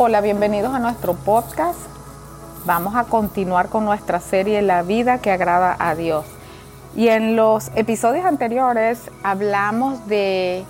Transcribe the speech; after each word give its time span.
Hola, 0.00 0.20
bienvenidos 0.20 0.72
a 0.72 0.78
nuestro 0.78 1.14
podcast. 1.14 1.80
Vamos 2.64 2.94
a 2.94 3.02
continuar 3.02 3.68
con 3.68 3.84
nuestra 3.84 4.20
serie 4.20 4.62
La 4.62 4.84
vida 4.84 5.18
que 5.18 5.32
agrada 5.32 5.74
a 5.76 5.96
Dios. 5.96 6.24
Y 6.94 7.08
en 7.08 7.34
los 7.34 7.72
episodios 7.74 8.24
anteriores 8.24 9.00
hablamos 9.24 10.06
de, 10.06 10.64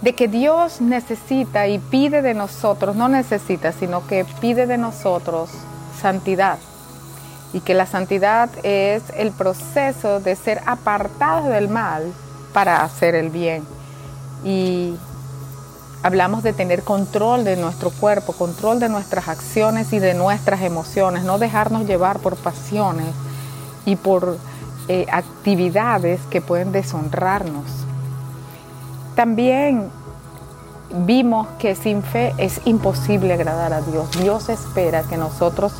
de, 0.00 0.14
que 0.14 0.28
Dios 0.28 0.80
necesita 0.80 1.66
y 1.66 1.80
pide 1.80 2.22
de 2.22 2.34
nosotros, 2.34 2.94
no 2.94 3.08
necesita, 3.08 3.72
sino 3.72 4.06
que 4.06 4.24
pide 4.40 4.68
de 4.68 4.78
nosotros 4.78 5.50
santidad. 6.00 6.58
Y 7.52 7.62
que 7.62 7.74
la 7.74 7.86
santidad 7.86 8.48
es 8.62 9.02
el 9.16 9.32
proceso 9.32 10.20
de 10.20 10.36
ser 10.36 10.62
apartados 10.66 11.48
del 11.48 11.68
mal 11.68 12.12
para 12.52 12.84
hacer 12.84 13.16
el 13.16 13.30
bien. 13.30 13.64
Y 14.44 14.94
hablamos 16.08 16.42
de 16.42 16.54
tener 16.54 16.84
control 16.84 17.44
de 17.44 17.56
nuestro 17.56 17.90
cuerpo, 17.90 18.32
control 18.32 18.80
de 18.80 18.88
nuestras 18.88 19.28
acciones 19.28 19.92
y 19.92 19.98
de 19.98 20.14
nuestras 20.14 20.62
emociones, 20.62 21.22
no 21.22 21.38
dejarnos 21.38 21.86
llevar 21.86 22.18
por 22.20 22.36
pasiones 22.36 23.08
y 23.84 23.94
por 23.96 24.38
eh, 24.88 25.04
actividades 25.12 26.18
que 26.30 26.40
pueden 26.40 26.72
deshonrarnos. 26.72 27.66
También 29.14 29.90
vimos 31.04 31.46
que 31.58 31.74
sin 31.74 32.02
fe 32.02 32.32
es 32.38 32.62
imposible 32.64 33.34
agradar 33.34 33.74
a 33.74 33.82
Dios. 33.82 34.10
Dios 34.12 34.48
espera 34.48 35.02
que 35.02 35.18
nosotros 35.18 35.74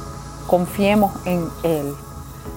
confiemos 0.47 1.11
en 1.25 1.49
Él. 1.63 1.95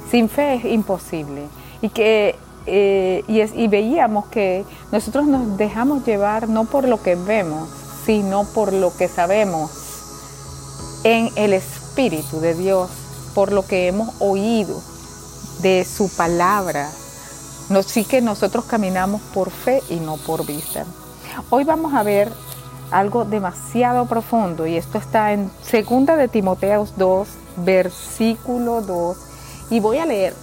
Sin 0.09 0.27
fe 0.27 0.55
es 0.55 0.65
imposible. 0.65 1.47
Y 1.81 1.87
que 1.87 2.37
eh, 2.65 3.23
y, 3.27 3.67
veíamos 3.67 4.27
que 4.27 4.65
nosotros 4.91 5.25
nos 5.25 5.57
dejamos 5.57 6.05
llevar 6.05 6.47
no 6.47 6.65
por 6.65 6.87
lo 6.87 7.01
que 7.01 7.15
vemos, 7.15 7.69
sino 8.05 8.43
por 8.43 8.73
lo 8.73 8.95
que 8.95 9.07
sabemos 9.07 9.71
en 11.03 11.29
el 11.35 11.53
Espíritu 11.53 12.39
de 12.39 12.53
Dios, 12.53 12.89
por 13.33 13.51
lo 13.51 13.65
que 13.65 13.87
hemos 13.87 14.09
oído 14.19 14.81
de 15.61 15.85
su 15.85 16.09
palabra. 16.09 16.89
No, 17.69 17.83
sí 17.83 18.03
que 18.05 18.21
nosotros 18.21 18.65
caminamos 18.65 19.21
por 19.33 19.49
fe 19.49 19.81
y 19.89 19.95
no 19.95 20.17
por 20.17 20.45
vista. 20.45 20.85
Hoy 21.49 21.63
vamos 21.63 21.93
a 21.93 22.03
ver 22.03 22.31
algo 22.91 23.23
demasiado 23.25 24.05
profundo 24.05 24.67
y 24.67 24.75
esto 24.75 24.97
está 24.97 25.31
en 25.31 25.49
2 25.71 26.17
de 26.17 26.27
Timoteos 26.27 26.93
2, 26.97 27.27
versículo 27.57 28.81
2 28.81 29.17
y 29.69 29.79
voy 29.79 29.97
a 29.97 30.05
leer 30.05 30.35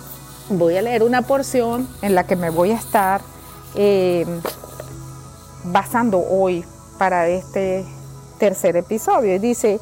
voy 0.50 0.77
a 0.77 0.82
leer 0.82 1.02
una 1.02 1.22
porción 1.22 1.88
en 2.02 2.14
la 2.14 2.27
que 2.27 2.36
me 2.36 2.50
voy 2.50 2.70
a 2.70 2.77
estar 2.77 3.20
eh, 3.74 4.27
basando 5.64 6.18
hoy 6.18 6.64
para 6.98 7.28
este 7.28 7.84
tercer 8.38 8.76
episodio. 8.76 9.34
Y 9.34 9.38
dice, 9.38 9.80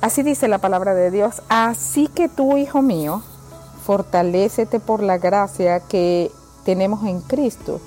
así 0.00 0.22
dice 0.22 0.48
la 0.48 0.58
palabra 0.58 0.94
de 0.94 1.10
Dios, 1.10 1.42
así 1.48 2.08
que 2.08 2.28
tú, 2.28 2.56
hijo 2.56 2.82
mío, 2.82 3.22
fortalécete 3.84 4.80
por 4.80 5.02
la 5.02 5.18
gracia 5.18 5.80
que 5.80 6.30
tenemos 6.64 7.04
en 7.04 7.20
Cristo. 7.20 7.80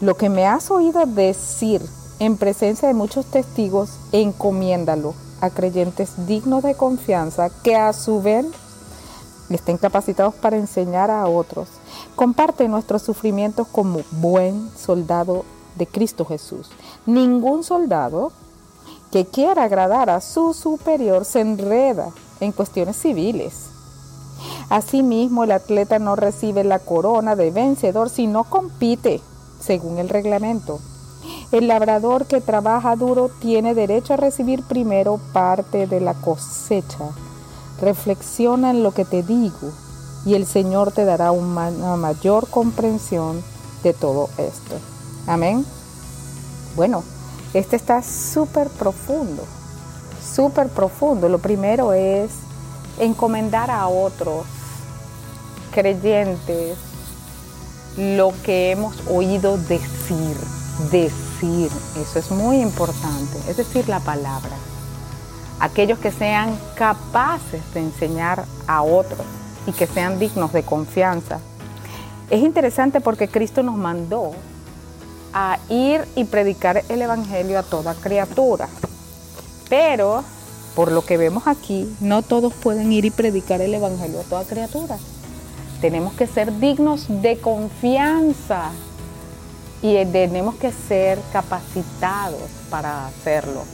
Lo 0.00 0.16
que 0.16 0.28
me 0.28 0.46
has 0.46 0.70
oído 0.70 1.06
decir 1.06 1.80
en 2.18 2.36
presencia 2.36 2.88
de 2.88 2.94
muchos 2.94 3.26
testigos, 3.26 3.98
encomiéndalo 4.12 5.14
a 5.40 5.50
creyentes 5.50 6.26
dignos 6.26 6.62
de 6.62 6.74
confianza 6.74 7.50
que 7.62 7.76
a 7.76 7.92
su 7.92 8.22
vez 8.22 8.46
estén 9.50 9.78
capacitados 9.78 10.34
para 10.34 10.56
enseñar 10.56 11.10
a 11.10 11.26
otros. 11.26 11.68
Comparte 12.16 12.68
nuestros 12.68 13.02
sufrimientos 13.02 13.66
como 13.68 14.00
buen 14.12 14.70
soldado 14.76 15.44
de 15.76 15.86
Cristo 15.86 16.24
Jesús. 16.24 16.70
Ningún 17.06 17.64
soldado 17.64 18.32
que 19.10 19.26
quiera 19.26 19.64
agradar 19.64 20.10
a 20.10 20.20
su 20.20 20.54
superior 20.54 21.24
se 21.24 21.40
enreda 21.40 22.10
en 22.40 22.52
cuestiones 22.52 22.96
civiles. 22.96 23.68
Asimismo, 24.70 25.44
el 25.44 25.52
atleta 25.52 25.98
no 25.98 26.16
recibe 26.16 26.64
la 26.64 26.78
corona 26.78 27.36
de 27.36 27.50
vencedor 27.50 28.08
si 28.08 28.26
no 28.26 28.44
compite 28.44 29.20
según 29.60 29.98
el 29.98 30.08
reglamento. 30.08 30.80
El 31.52 31.68
labrador 31.68 32.26
que 32.26 32.40
trabaja 32.40 32.96
duro 32.96 33.30
tiene 33.40 33.74
derecho 33.74 34.14
a 34.14 34.16
recibir 34.16 34.62
primero 34.62 35.20
parte 35.32 35.86
de 35.86 36.00
la 36.00 36.14
cosecha 36.14 37.10
Reflexiona 37.82 38.70
en 38.70 38.84
lo 38.84 38.92
que 38.92 39.04
te 39.04 39.24
digo 39.24 39.72
y 40.24 40.34
el 40.34 40.46
Señor 40.46 40.92
te 40.92 41.04
dará 41.04 41.32
una 41.32 41.96
mayor 41.96 42.48
comprensión 42.48 43.42
de 43.82 43.92
todo 43.92 44.30
esto. 44.38 44.76
Amén. 45.26 45.66
Bueno, 46.76 47.02
este 47.54 47.74
está 47.74 48.00
súper 48.00 48.68
profundo, 48.68 49.42
súper 50.24 50.68
profundo. 50.68 51.28
Lo 51.28 51.40
primero 51.40 51.92
es 51.92 52.30
encomendar 53.00 53.68
a 53.72 53.88
otros 53.88 54.44
creyentes 55.74 56.78
lo 57.96 58.32
que 58.44 58.70
hemos 58.70 58.94
oído 59.10 59.58
decir, 59.58 60.36
decir, 60.92 61.70
eso 62.00 62.18
es 62.20 62.30
muy 62.30 62.60
importante, 62.60 63.38
es 63.48 63.56
decir, 63.56 63.88
la 63.88 63.98
palabra 63.98 64.56
aquellos 65.60 65.98
que 65.98 66.10
sean 66.10 66.58
capaces 66.74 67.62
de 67.74 67.80
enseñar 67.80 68.44
a 68.66 68.82
otros 68.82 69.26
y 69.66 69.72
que 69.72 69.86
sean 69.86 70.18
dignos 70.18 70.52
de 70.52 70.62
confianza. 70.62 71.38
Es 72.30 72.42
interesante 72.42 73.00
porque 73.00 73.28
Cristo 73.28 73.62
nos 73.62 73.76
mandó 73.76 74.32
a 75.32 75.58
ir 75.68 76.06
y 76.14 76.24
predicar 76.24 76.82
el 76.88 77.02
Evangelio 77.02 77.58
a 77.58 77.62
toda 77.62 77.94
criatura. 77.94 78.68
Pero, 79.68 80.24
por 80.74 80.92
lo 80.92 81.04
que 81.04 81.16
vemos 81.16 81.46
aquí, 81.46 81.94
no 82.00 82.22
todos 82.22 82.52
pueden 82.54 82.92
ir 82.92 83.04
y 83.04 83.10
predicar 83.10 83.60
el 83.60 83.74
Evangelio 83.74 84.20
a 84.20 84.24
toda 84.24 84.44
criatura. 84.44 84.98
Tenemos 85.80 86.12
que 86.14 86.26
ser 86.26 86.58
dignos 86.58 87.06
de 87.08 87.38
confianza 87.38 88.70
y 89.82 90.04
tenemos 90.06 90.54
que 90.54 90.70
ser 90.70 91.18
capacitados 91.32 92.40
para 92.70 93.06
hacerlo. 93.06 93.64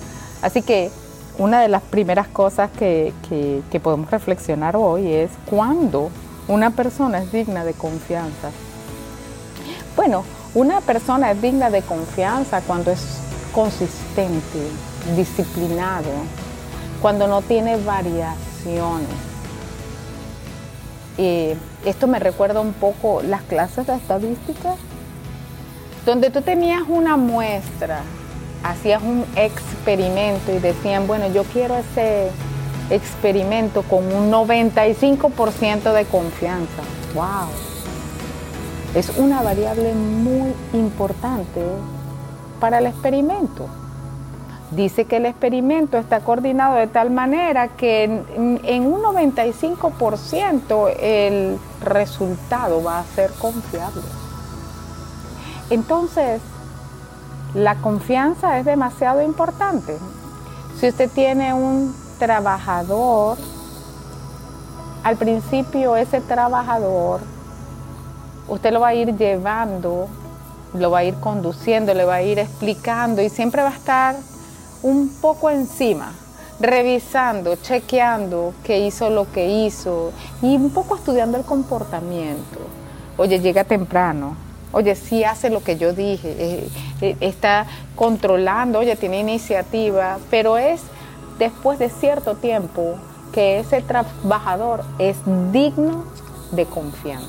Así 0.40 0.62
que 0.62 0.90
una 1.38 1.60
de 1.62 1.68
las 1.68 1.82
primeras 1.82 2.26
cosas 2.28 2.70
que, 2.72 3.12
podemos 3.82 4.10
reflexionar 4.10 4.76
hoy 4.76 5.12
es 5.12 5.30
cuándo 5.46 6.10
una 6.48 6.70
persona 6.70 7.18
es 7.18 7.32
digna 7.32 7.64
de 7.64 7.74
confianza. 7.74 8.50
Bueno, 9.96 10.24
una 10.54 10.80
persona 10.80 11.30
es 11.30 11.40
digna 11.40 11.70
de 11.70 11.82
confianza 11.82 12.60
cuando 12.62 12.90
es 12.90 13.00
consistente, 13.54 14.58
disciplinado, 15.16 16.10
cuando 17.00 17.28
no 17.28 17.40
tiene 17.42 17.76
variaciones. 17.76 19.08
Y 21.16 21.52
esto 21.84 22.06
me 22.06 22.18
recuerda 22.18 22.60
un 22.60 22.72
poco 22.72 23.22
las 23.22 23.42
clases 23.42 23.86
de 23.86 23.94
estadística, 23.94 24.74
donde 26.04 26.30
tú 26.30 26.42
tenías 26.42 26.82
una 26.88 27.16
muestra 27.16 28.02
hacías 28.62 29.02
un 29.02 29.24
experimento 29.36 30.52
y 30.52 30.58
decían, 30.58 31.06
bueno, 31.06 31.28
yo 31.28 31.44
quiero 31.44 31.76
ese 31.76 32.30
experimento 32.90 33.82
con 33.82 34.04
un 34.12 34.30
95% 34.30 35.92
de 35.92 36.04
confianza. 36.06 36.82
¡Wow! 37.14 37.48
Es 38.94 39.10
una 39.18 39.42
variable 39.42 39.94
muy 39.94 40.52
importante 40.72 41.62
para 42.58 42.78
el 42.78 42.86
experimento. 42.86 43.66
Dice 44.70 45.06
que 45.06 45.16
el 45.16 45.26
experimento 45.26 45.96
está 45.96 46.20
coordinado 46.20 46.76
de 46.76 46.88
tal 46.88 47.10
manera 47.10 47.68
que 47.68 48.04
en, 48.04 48.86
un 48.86 49.02
95% 49.02 50.94
el 51.00 51.58
resultado 51.82 52.82
va 52.82 53.00
a 53.00 53.04
ser 53.04 53.30
confiable. 53.32 54.02
Entonces, 55.70 56.40
la 57.54 57.76
confianza 57.76 58.58
es 58.58 58.64
demasiado 58.64 59.22
importante. 59.22 59.96
Si 60.78 60.88
usted 60.88 61.10
tiene 61.10 61.54
un 61.54 61.94
trabajador, 62.18 63.38
al 65.02 65.16
principio 65.16 65.96
ese 65.96 66.20
trabajador, 66.20 67.20
usted 68.48 68.72
lo 68.72 68.80
va 68.80 68.88
a 68.88 68.94
ir 68.94 69.16
llevando, 69.16 70.08
lo 70.74 70.90
va 70.90 70.98
a 70.98 71.04
ir 71.04 71.14
conduciendo, 71.14 71.94
le 71.94 72.04
va 72.04 72.16
a 72.16 72.22
ir 72.22 72.38
explicando 72.38 73.22
y 73.22 73.28
siempre 73.28 73.62
va 73.62 73.70
a 73.70 73.76
estar 73.76 74.16
un 74.82 75.08
poco 75.20 75.50
encima, 75.50 76.12
revisando, 76.60 77.56
chequeando 77.56 78.52
qué 78.62 78.80
hizo 78.80 79.10
lo 79.10 79.30
que 79.32 79.48
hizo 79.48 80.12
y 80.42 80.56
un 80.56 80.70
poco 80.70 80.96
estudiando 80.96 81.38
el 81.38 81.44
comportamiento. 81.44 82.58
Oye, 83.16 83.40
llega 83.40 83.64
temprano, 83.64 84.36
oye, 84.72 84.94
sí 84.94 85.24
hace 85.24 85.50
lo 85.50 85.62
que 85.62 85.76
yo 85.76 85.92
dije, 85.92 86.34
eh, 86.38 86.68
eh, 87.00 87.16
está 87.20 87.66
controlando, 87.96 88.80
oye, 88.80 88.96
tiene 88.96 89.20
iniciativa, 89.20 90.18
pero 90.30 90.58
es 90.58 90.82
después 91.38 91.78
de 91.78 91.88
cierto 91.88 92.34
tiempo 92.36 92.96
que 93.32 93.60
ese 93.60 93.82
trabajador 93.82 94.84
es 94.98 95.16
digno 95.52 96.04
de 96.52 96.66
confianza. 96.66 97.26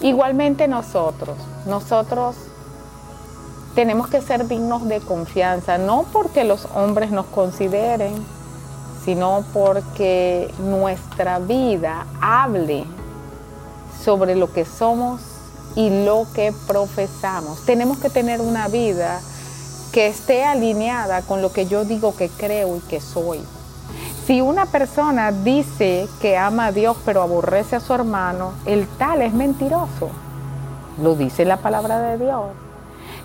Igualmente 0.00 0.68
nosotros, 0.68 1.36
nosotros 1.66 2.36
tenemos 3.74 4.08
que 4.08 4.20
ser 4.20 4.46
dignos 4.46 4.88
de 4.88 5.00
confianza, 5.00 5.78
no 5.78 6.04
porque 6.12 6.44
los 6.44 6.66
hombres 6.74 7.10
nos 7.10 7.26
consideren, 7.26 8.12
sino 9.04 9.44
porque 9.52 10.52
nuestra 10.58 11.38
vida 11.38 12.06
hable 12.20 12.84
sobre 14.04 14.34
lo 14.36 14.52
que 14.52 14.64
somos 14.64 15.20
y 15.76 16.04
lo 16.04 16.26
que 16.34 16.52
profesamos. 16.66 17.64
Tenemos 17.64 17.98
que 17.98 18.10
tener 18.10 18.40
una 18.40 18.68
vida 18.68 19.20
que 19.92 20.06
esté 20.06 20.44
alineada 20.44 21.22
con 21.22 21.42
lo 21.42 21.52
que 21.52 21.66
yo 21.66 21.84
digo 21.84 22.14
que 22.16 22.28
creo 22.28 22.76
y 22.76 22.80
que 22.80 23.00
soy. 23.00 23.40
Si 24.26 24.40
una 24.42 24.66
persona 24.66 25.32
dice 25.32 26.06
que 26.20 26.36
ama 26.36 26.66
a 26.66 26.72
Dios 26.72 26.96
pero 27.04 27.22
aborrece 27.22 27.76
a 27.76 27.80
su 27.80 27.94
hermano, 27.94 28.52
el 28.66 28.86
tal 28.86 29.22
es 29.22 29.32
mentiroso. 29.32 30.10
Lo 31.02 31.14
dice 31.14 31.44
la 31.44 31.56
palabra 31.56 32.00
de 32.00 32.18
Dios. 32.18 32.44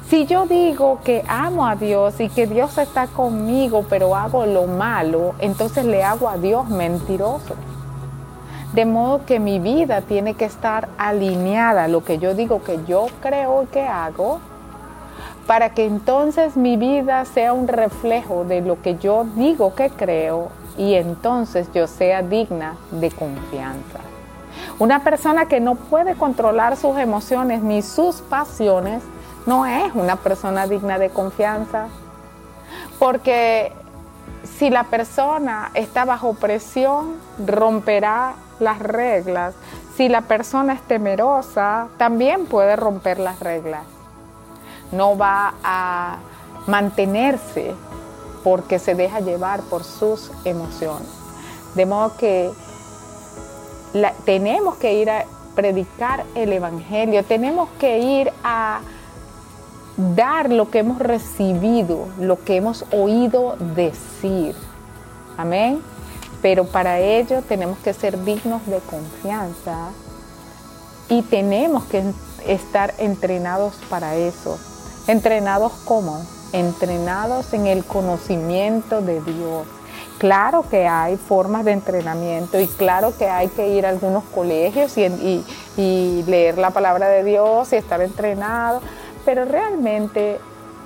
Si 0.10 0.26
yo 0.26 0.46
digo 0.46 1.00
que 1.04 1.24
amo 1.28 1.66
a 1.66 1.76
Dios 1.76 2.20
y 2.20 2.30
que 2.30 2.46
Dios 2.46 2.78
está 2.78 3.08
conmigo, 3.08 3.86
pero 3.90 4.16
hago 4.16 4.46
lo 4.46 4.68
malo, 4.68 5.34
entonces 5.40 5.86
le 5.86 6.04
hago 6.04 6.30
a 6.30 6.38
Dios 6.38 6.70
mentiroso. 6.70 7.56
De 8.74 8.86
modo 8.86 9.26
que 9.26 9.40
mi 9.40 9.60
vida 9.60 10.02
tiene 10.02 10.34
que 10.34 10.46
estar 10.46 10.90
alineada 10.98 11.84
a 11.84 11.88
lo 11.88 12.04
que 12.04 12.18
yo 12.18 12.34
digo 12.34 12.64
que 12.64 12.84
yo 12.86 13.06
creo 13.22 13.68
que 13.72 13.84
hago, 13.84 14.40
para 15.46 15.70
que 15.74 15.86
entonces 15.86 16.58
mi 16.58 16.78
vida 16.78 17.26
sea 17.26 17.54
un 17.54 17.68
reflejo 17.68 18.46
de 18.46 18.62
lo 18.62 18.82
que 18.82 18.98
yo 18.98 19.26
digo 19.36 19.76
que 19.76 19.90
creo 19.90 20.50
y 20.78 20.96
entonces 20.96 21.70
yo 21.74 21.86
sea 21.86 22.24
digna 22.24 22.76
de 22.92 23.12
confianza. 23.12 24.00
Una 24.80 25.04
persona 25.04 25.46
que 25.46 25.60
no 25.60 25.76
puede 25.76 26.16
controlar 26.16 26.78
sus 26.78 26.98
emociones 26.98 27.62
ni 27.62 27.82
sus 27.82 28.22
pasiones 28.22 29.04
no 29.46 29.66
es 29.66 29.94
una 29.94 30.16
persona 30.16 30.66
digna 30.68 30.98
de 30.98 31.10
confianza. 31.10 31.88
Porque 32.98 33.72
si 34.44 34.70
la 34.70 34.86
persona 34.86 35.70
está 35.74 36.06
bajo 36.06 36.34
presión, 36.34 37.16
romperá 37.46 38.36
las 38.60 38.80
reglas. 38.80 39.56
Si 39.96 40.10
la 40.10 40.22
persona 40.22 40.74
es 40.74 40.82
temerosa, 40.82 41.88
también 41.98 42.46
puede 42.46 42.76
romper 42.76 43.20
las 43.20 43.40
reglas. 43.40 43.84
No 44.92 45.18
va 45.18 45.54
a 45.64 46.18
mantenerse 46.68 47.74
porque 48.44 48.80
se 48.80 48.96
deja 48.96 49.20
llevar 49.20 49.62
por 49.62 49.84
sus 49.84 50.32
emociones. 50.46 51.08
De 51.76 51.86
modo 51.86 52.16
que 52.18 52.52
tenemos 54.26 54.76
que 54.76 54.94
ir 54.96 55.10
a 55.10 55.26
predicar 55.56 56.26
el 56.36 56.52
Evangelio, 56.54 57.24
tenemos 57.24 57.70
que 57.80 58.00
ir 58.00 58.32
a 58.44 58.82
dar 60.16 60.52
lo 60.52 60.70
que 60.70 60.80
hemos 60.80 61.00
recibido, 61.00 62.08
lo 62.20 62.44
que 62.44 62.58
hemos 62.58 62.86
oído 62.92 63.56
decir. 63.76 64.56
Amén. 65.38 65.82
Pero 66.44 66.66
para 66.66 67.00
ello 67.00 67.42
tenemos 67.42 67.80
que 67.80 67.94
ser 67.94 68.24
dignos 68.24 68.64
de 68.68 68.78
confianza 68.80 69.90
y 71.10 71.24
tenemos 71.24 71.86
que 71.86 72.04
estar 72.46 72.94
entrenados 73.00 73.74
para 73.90 74.16
eso. 74.16 74.60
¿Entrenados 75.08 75.72
cómo? 75.86 76.24
Entrenados 76.52 77.54
en 77.54 77.66
el 77.66 77.84
conocimiento 77.84 79.02
de 79.02 79.22
Dios. 79.22 79.66
Claro 80.20 80.64
que 80.70 80.88
hay 80.88 81.18
formas 81.18 81.66
de 81.66 81.72
entrenamiento 81.72 82.60
y 82.60 82.68
claro 82.68 83.18
que 83.18 83.28
hay 83.28 83.48
que 83.48 83.70
ir 83.70 83.86
a 83.86 83.90
algunos 83.90 84.24
colegios 84.26 84.96
y, 84.98 85.44
leer 86.28 86.60
la 86.60 86.70
palabra 86.70 87.08
de 87.08 87.24
Dios 87.24 87.74
y 87.74 87.78
estar 87.78 88.02
entrenado 88.02 88.82
pero 89.26 89.46
realmente 89.46 90.40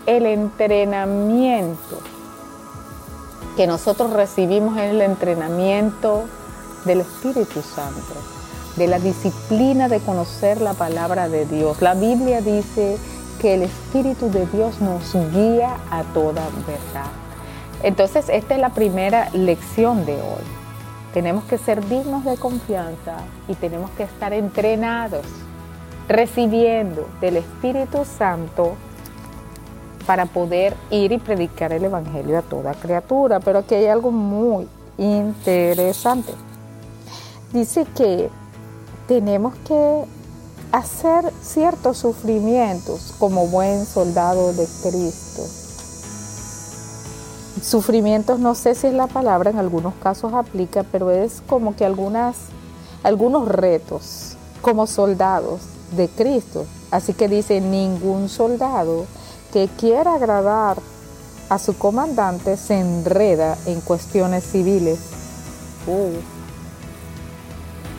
el 0.05 0.25
entrenamiento 0.25 1.99
que 3.57 3.65
nosotros 3.65 4.13
recibimos 4.13 4.77
es 4.77 4.91
el 4.91 5.01
entrenamiento 5.01 6.25
del 6.85 7.01
Espíritu 7.01 7.63
Santo, 7.63 8.13
de 8.75 8.85
la 8.85 8.99
disciplina 8.99 9.89
de 9.89 9.99
conocer 9.99 10.61
la 10.61 10.75
palabra 10.75 11.27
de 11.27 11.47
Dios. 11.47 11.81
La 11.81 11.95
Biblia 11.95 12.41
dice 12.41 12.97
que 13.41 13.55
el 13.55 13.63
Espíritu 13.63 14.29
de 14.29 14.45
Dios 14.45 14.79
nos 14.79 15.11
guía 15.33 15.75
a 15.89 16.03
toda 16.13 16.43
verdad. 16.67 17.09
Entonces, 17.81 18.29
esta 18.29 18.53
es 18.53 18.61
la 18.61 18.69
primera 18.69 19.29
lección 19.33 20.05
de 20.05 20.13
hoy. 20.13 20.45
Tenemos 21.15 21.43
que 21.45 21.57
ser 21.57 21.83
dignos 21.89 22.25
de 22.25 22.37
confianza 22.37 23.17
y 23.47 23.55
tenemos 23.55 23.89
que 23.91 24.03
estar 24.03 24.33
entrenados 24.33 25.25
recibiendo 26.07 27.07
del 27.21 27.37
Espíritu 27.37 28.05
Santo 28.05 28.75
para 30.07 30.25
poder 30.25 30.75
ir 30.89 31.11
y 31.11 31.19
predicar 31.19 31.73
el 31.73 31.83
Evangelio 31.83 32.39
a 32.39 32.41
toda 32.41 32.73
criatura. 32.73 33.39
Pero 33.41 33.59
aquí 33.59 33.75
hay 33.75 33.87
algo 33.87 34.09
muy 34.09 34.67
interesante. 34.97 36.33
Dice 37.53 37.85
que 37.95 38.29
tenemos 39.07 39.53
que 39.67 40.05
hacer 40.71 41.31
ciertos 41.41 41.97
sufrimientos 41.99 43.13
como 43.19 43.47
buen 43.47 43.85
soldado 43.85 44.53
de 44.53 44.65
Cristo. 44.81 45.43
Sufrimientos, 47.61 48.39
no 48.39 48.55
sé 48.55 48.75
si 48.75 48.87
es 48.87 48.93
la 48.93 49.07
palabra, 49.07 49.49
en 49.49 49.59
algunos 49.59 49.93
casos 49.95 50.33
aplica, 50.33 50.83
pero 50.83 51.11
es 51.11 51.41
como 51.47 51.75
que 51.75 51.85
algunos 51.85 53.47
retos 53.47 54.37
como 54.61 54.87
soldados 54.87 55.61
de 55.95 56.07
Cristo. 56.07 56.65
Así 56.91 57.13
que 57.13 57.27
dice, 57.27 57.59
ningún 57.59 58.29
soldado 58.29 59.05
que 59.51 59.69
quiera 59.77 60.15
agradar 60.15 60.77
a 61.49 61.59
su 61.59 61.77
comandante 61.77 62.57
se 62.57 62.79
enreda 62.79 63.57
en 63.65 63.81
cuestiones 63.81 64.43
civiles. 64.43 64.99
Uh. 65.87 66.17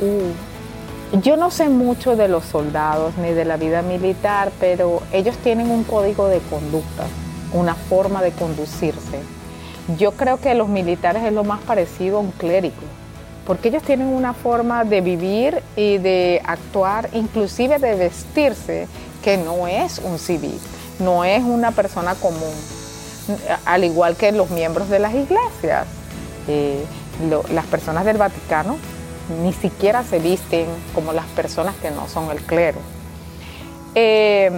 Uh. 0.04 1.18
Yo 1.22 1.36
no 1.36 1.50
sé 1.50 1.68
mucho 1.68 2.16
de 2.16 2.28
los 2.28 2.44
soldados 2.44 3.16
ni 3.16 3.32
de 3.32 3.44
la 3.44 3.56
vida 3.56 3.80
militar, 3.82 4.52
pero 4.60 5.02
ellos 5.12 5.36
tienen 5.38 5.70
un 5.70 5.84
código 5.84 6.28
de 6.28 6.40
conducta, 6.40 7.06
una 7.54 7.74
forma 7.74 8.22
de 8.22 8.32
conducirse. 8.32 9.20
Yo 9.96 10.12
creo 10.12 10.38
que 10.38 10.54
los 10.54 10.68
militares 10.68 11.24
es 11.24 11.32
lo 11.32 11.44
más 11.44 11.60
parecido 11.62 12.18
a 12.18 12.20
un 12.20 12.32
clérigo 12.32 12.98
porque 13.48 13.70
ellos 13.70 13.82
tienen 13.82 14.08
una 14.08 14.34
forma 14.34 14.84
de 14.84 15.00
vivir 15.00 15.62
y 15.74 15.96
de 15.96 16.42
actuar, 16.44 17.08
inclusive 17.14 17.78
de 17.78 17.94
vestirse, 17.94 18.86
que 19.24 19.38
no 19.38 19.66
es 19.66 20.00
un 20.04 20.18
civil, 20.18 20.60
no 20.98 21.24
es 21.24 21.42
una 21.42 21.70
persona 21.70 22.14
común, 22.14 22.54
al 23.64 23.84
igual 23.84 24.16
que 24.16 24.32
los 24.32 24.50
miembros 24.50 24.88
de 24.88 24.98
las 24.98 25.14
iglesias. 25.14 25.86
Eh, 26.46 26.84
las 27.50 27.66
personas 27.66 28.04
del 28.04 28.16
Vaticano 28.16 28.76
ni 29.42 29.52
siquiera 29.52 30.04
se 30.04 30.18
visten 30.18 30.66
como 30.94 31.12
las 31.12 31.26
personas 31.26 31.74
que 31.76 31.90
no 31.90 32.08
son 32.08 32.30
el 32.30 32.38
clero. 32.42 32.78
Eh, 33.94 34.50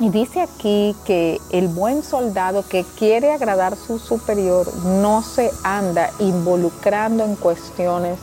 y 0.00 0.10
dice 0.10 0.40
aquí 0.40 0.94
que 1.04 1.40
el 1.50 1.66
buen 1.66 2.04
soldado 2.04 2.64
que 2.68 2.84
quiere 2.96 3.32
agradar 3.32 3.72
a 3.72 3.76
su 3.76 3.98
superior 3.98 4.72
no 4.84 5.22
se 5.22 5.50
anda 5.64 6.10
involucrando 6.20 7.24
en 7.24 7.34
cuestiones 7.34 8.18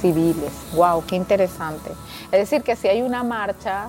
civiles. 0.00 0.50
¡Wow! 0.74 1.04
¡Qué 1.06 1.14
interesante! 1.14 1.92
Es 2.32 2.40
decir, 2.40 2.62
que 2.62 2.74
si 2.74 2.88
hay 2.88 3.02
una 3.02 3.22
marcha 3.22 3.88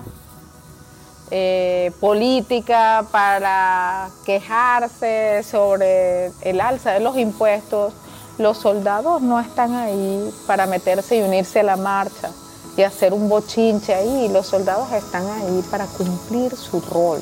eh, 1.30 1.92
política 2.00 3.06
para 3.10 4.10
quejarse 4.24 5.42
sobre 5.42 6.32
el 6.42 6.60
alza 6.60 6.92
de 6.92 7.00
los 7.00 7.16
impuestos, 7.16 7.94
los 8.38 8.58
soldados 8.58 9.22
no 9.22 9.38
están 9.38 9.74
ahí 9.74 10.32
para 10.46 10.66
meterse 10.66 11.16
y 11.16 11.22
unirse 11.22 11.60
a 11.60 11.62
la 11.62 11.76
marcha 11.76 12.30
y 12.76 12.82
hacer 12.82 13.12
un 13.12 13.28
bochinche 13.28 13.94
ahí. 13.94 14.28
Los 14.28 14.46
soldados 14.46 14.92
están 14.92 15.26
ahí 15.28 15.64
para 15.70 15.86
cumplir 15.86 16.54
su 16.56 16.80
rol, 16.80 17.20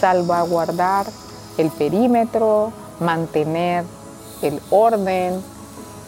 salvaguardar 0.00 1.06
el 1.58 1.70
perímetro, 1.70 2.72
mantener 3.00 3.84
el 4.42 4.60
orden. 4.70 5.42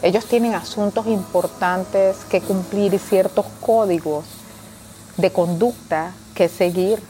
Ellos 0.01 0.25
tienen 0.25 0.55
asuntos 0.55 1.05
importantes 1.07 2.17
que 2.29 2.41
cumplir 2.41 2.93
y 2.93 2.99
ciertos 2.99 3.45
códigos 3.59 4.25
de 5.17 5.31
conducta 5.31 6.13
que 6.33 6.47
seguir. 6.47 7.01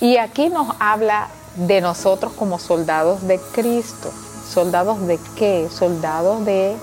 Y 0.00 0.16
aquí 0.16 0.48
nos 0.48 0.74
habla 0.78 1.28
de 1.56 1.80
nosotros 1.80 2.32
como 2.32 2.58
soldados 2.58 3.26
de 3.26 3.40
Cristo. 3.52 4.10
¿Soldados 4.52 5.06
de 5.06 5.18
qué? 5.36 5.68
Soldados 5.70 6.44
de 6.44 6.76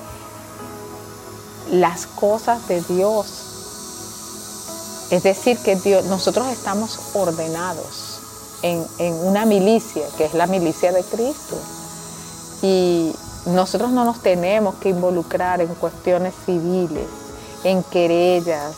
las 1.71 2.05
cosas 2.05 2.67
de 2.67 2.81
Dios, 2.81 3.27
es 5.09 5.23
decir, 5.23 5.57
que 5.59 5.75
nosotros 6.07 6.47
estamos 6.47 6.99
ordenados 7.13 8.19
en, 8.61 8.85
una 9.23 9.45
milicia, 9.45 10.03
que 10.17 10.25
es 10.25 10.33
la 10.33 10.47
milicia 10.47 10.91
de 10.91 11.03
Cristo. 11.03 11.57
Y 12.61 13.13
nosotros 13.47 13.91
no 13.91 14.05
nos 14.05 14.21
tenemos 14.21 14.75
que 14.75 14.89
involucrar 14.89 15.61
en 15.61 15.73
cuestiones 15.75 16.33
civiles, 16.45 17.07
en 17.63 17.83
querellas, 17.83 18.73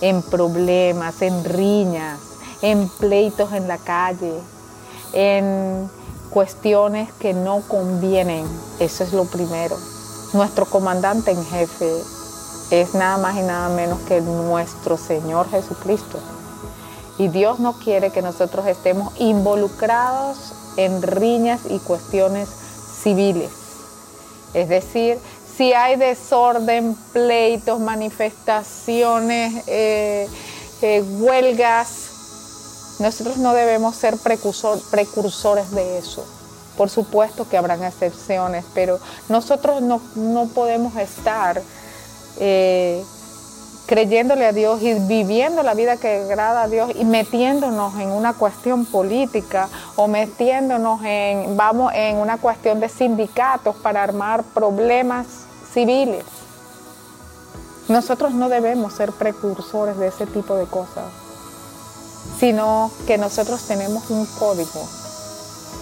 en 0.00 0.22
problemas, 0.22 1.22
en 1.22 1.44
riñas, 1.44 2.18
en 2.64 2.88
pleitos 2.88 3.52
en 3.52 3.68
la 3.68 3.78
calle. 3.78 4.34
en 5.12 5.88
cuestiones 6.30 7.12
que 7.20 7.32
no 7.32 7.62
convienen. 7.68 8.44
Eso 8.80 9.04
es 9.04 9.12
lo 9.12 9.24
primero. 9.24 9.76
Nuestro 10.32 10.66
comandante 10.66 11.30
en 11.30 11.44
jefe 11.46 11.88
es 12.72 12.92
nada 12.94 13.18
más 13.18 13.36
y 13.36 13.42
nada 13.42 13.68
menos 13.68 14.00
que 14.00 14.20
nuestro 14.20 14.98
Señor 14.98 15.48
Jesucristo. 15.48 16.18
Y 17.18 17.28
Dios 17.28 17.60
no 17.60 17.74
quiere 17.74 18.10
que 18.10 18.20
nosotros 18.20 18.66
estemos 18.66 19.12
involucrados 19.20 20.52
en 20.76 21.00
riñas 21.02 21.60
y 21.70 21.78
cuestiones 21.78 22.48
civiles. 23.02 23.52
Es 24.54 24.68
decir, 24.68 25.18
si 25.56 25.72
hay 25.72 25.94
desorden, 25.94 26.96
pleitos, 27.12 27.78
manifestaciones, 27.78 29.62
eh, 29.68 30.28
eh, 30.82 31.04
huelgas, 31.20 32.13
nosotros 32.98 33.38
no 33.38 33.52
debemos 33.52 33.96
ser 33.96 34.16
precursores 34.18 35.70
de 35.72 35.98
eso. 35.98 36.24
Por 36.76 36.90
supuesto 36.90 37.48
que 37.48 37.56
habrán 37.56 37.84
excepciones, 37.84 38.64
pero 38.74 38.98
nosotros 39.28 39.80
no, 39.82 40.00
podemos 40.54 40.96
estar 40.96 41.62
eh, 42.38 43.04
creyéndole 43.86 44.46
a 44.46 44.52
Dios 44.52 44.82
y 44.82 44.94
viviendo 44.94 45.62
la 45.62 45.74
vida 45.74 45.96
que 45.96 46.22
agrada 46.22 46.62
a 46.62 46.68
Dios 46.68 46.90
y 46.94 47.04
metiéndonos 47.04 47.94
en 47.96 48.10
una 48.10 48.32
cuestión 48.32 48.86
política 48.86 49.68
o 49.96 50.08
metiéndonos 50.08 51.00
en, 51.04 51.56
vamos, 51.56 51.92
en 51.94 52.16
una 52.16 52.38
cuestión 52.38 52.80
de 52.80 52.88
sindicatos 52.88 53.76
para 53.76 54.02
armar 54.02 54.42
problemas 54.42 55.26
civiles. 55.72 56.24
Nosotros 57.88 58.32
no 58.32 58.48
debemos 58.48 58.94
ser 58.94 59.12
precursores 59.12 59.98
de 59.98 60.08
ese 60.08 60.26
tipo 60.26 60.54
de 60.56 60.64
cosas, 60.64 61.04
sino 62.38 62.90
que 63.06 63.18
nosotros 63.18 63.62
tenemos 63.62 64.10
un 64.10 64.26
código 64.26 64.86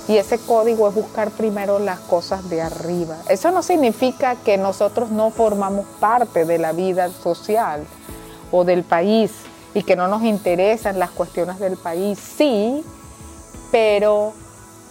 y 0.09 0.17
ese 0.17 0.39
código 0.39 0.89
es 0.89 0.95
buscar 0.95 1.31
primero 1.31 1.79
las 1.79 2.01
cosas 2.01 2.49
de 2.49 2.61
arriba. 2.61 3.17
Eso 3.29 3.51
no 3.51 3.63
significa 3.63 4.37
que 4.37 4.59
nosotros 4.59 5.11
no 5.11 5.31
formamos 5.31 5.87
parte 6.01 6.45
de 6.45 6.59
la 6.59 6.73
vida 6.73 7.09
social 7.11 7.85
o 8.51 8.65
del 8.65 8.83
país 8.83 9.33
y 9.75 9.85
que 9.85 9.97
no 9.97 10.09
nos 10.09 10.23
interesan 10.23 10.99
las 10.99 11.11
cuestiones 11.11 11.59
del 11.61 11.77
país. 11.77 12.19
Sí, 12.19 12.85
pero 13.71 14.33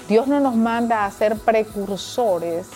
Dios 0.08 0.28
no 0.28 0.40
nos 0.40 0.56
manda 0.56 1.06
a 1.06 1.12
ser 1.12 1.38
precursores 1.38 2.68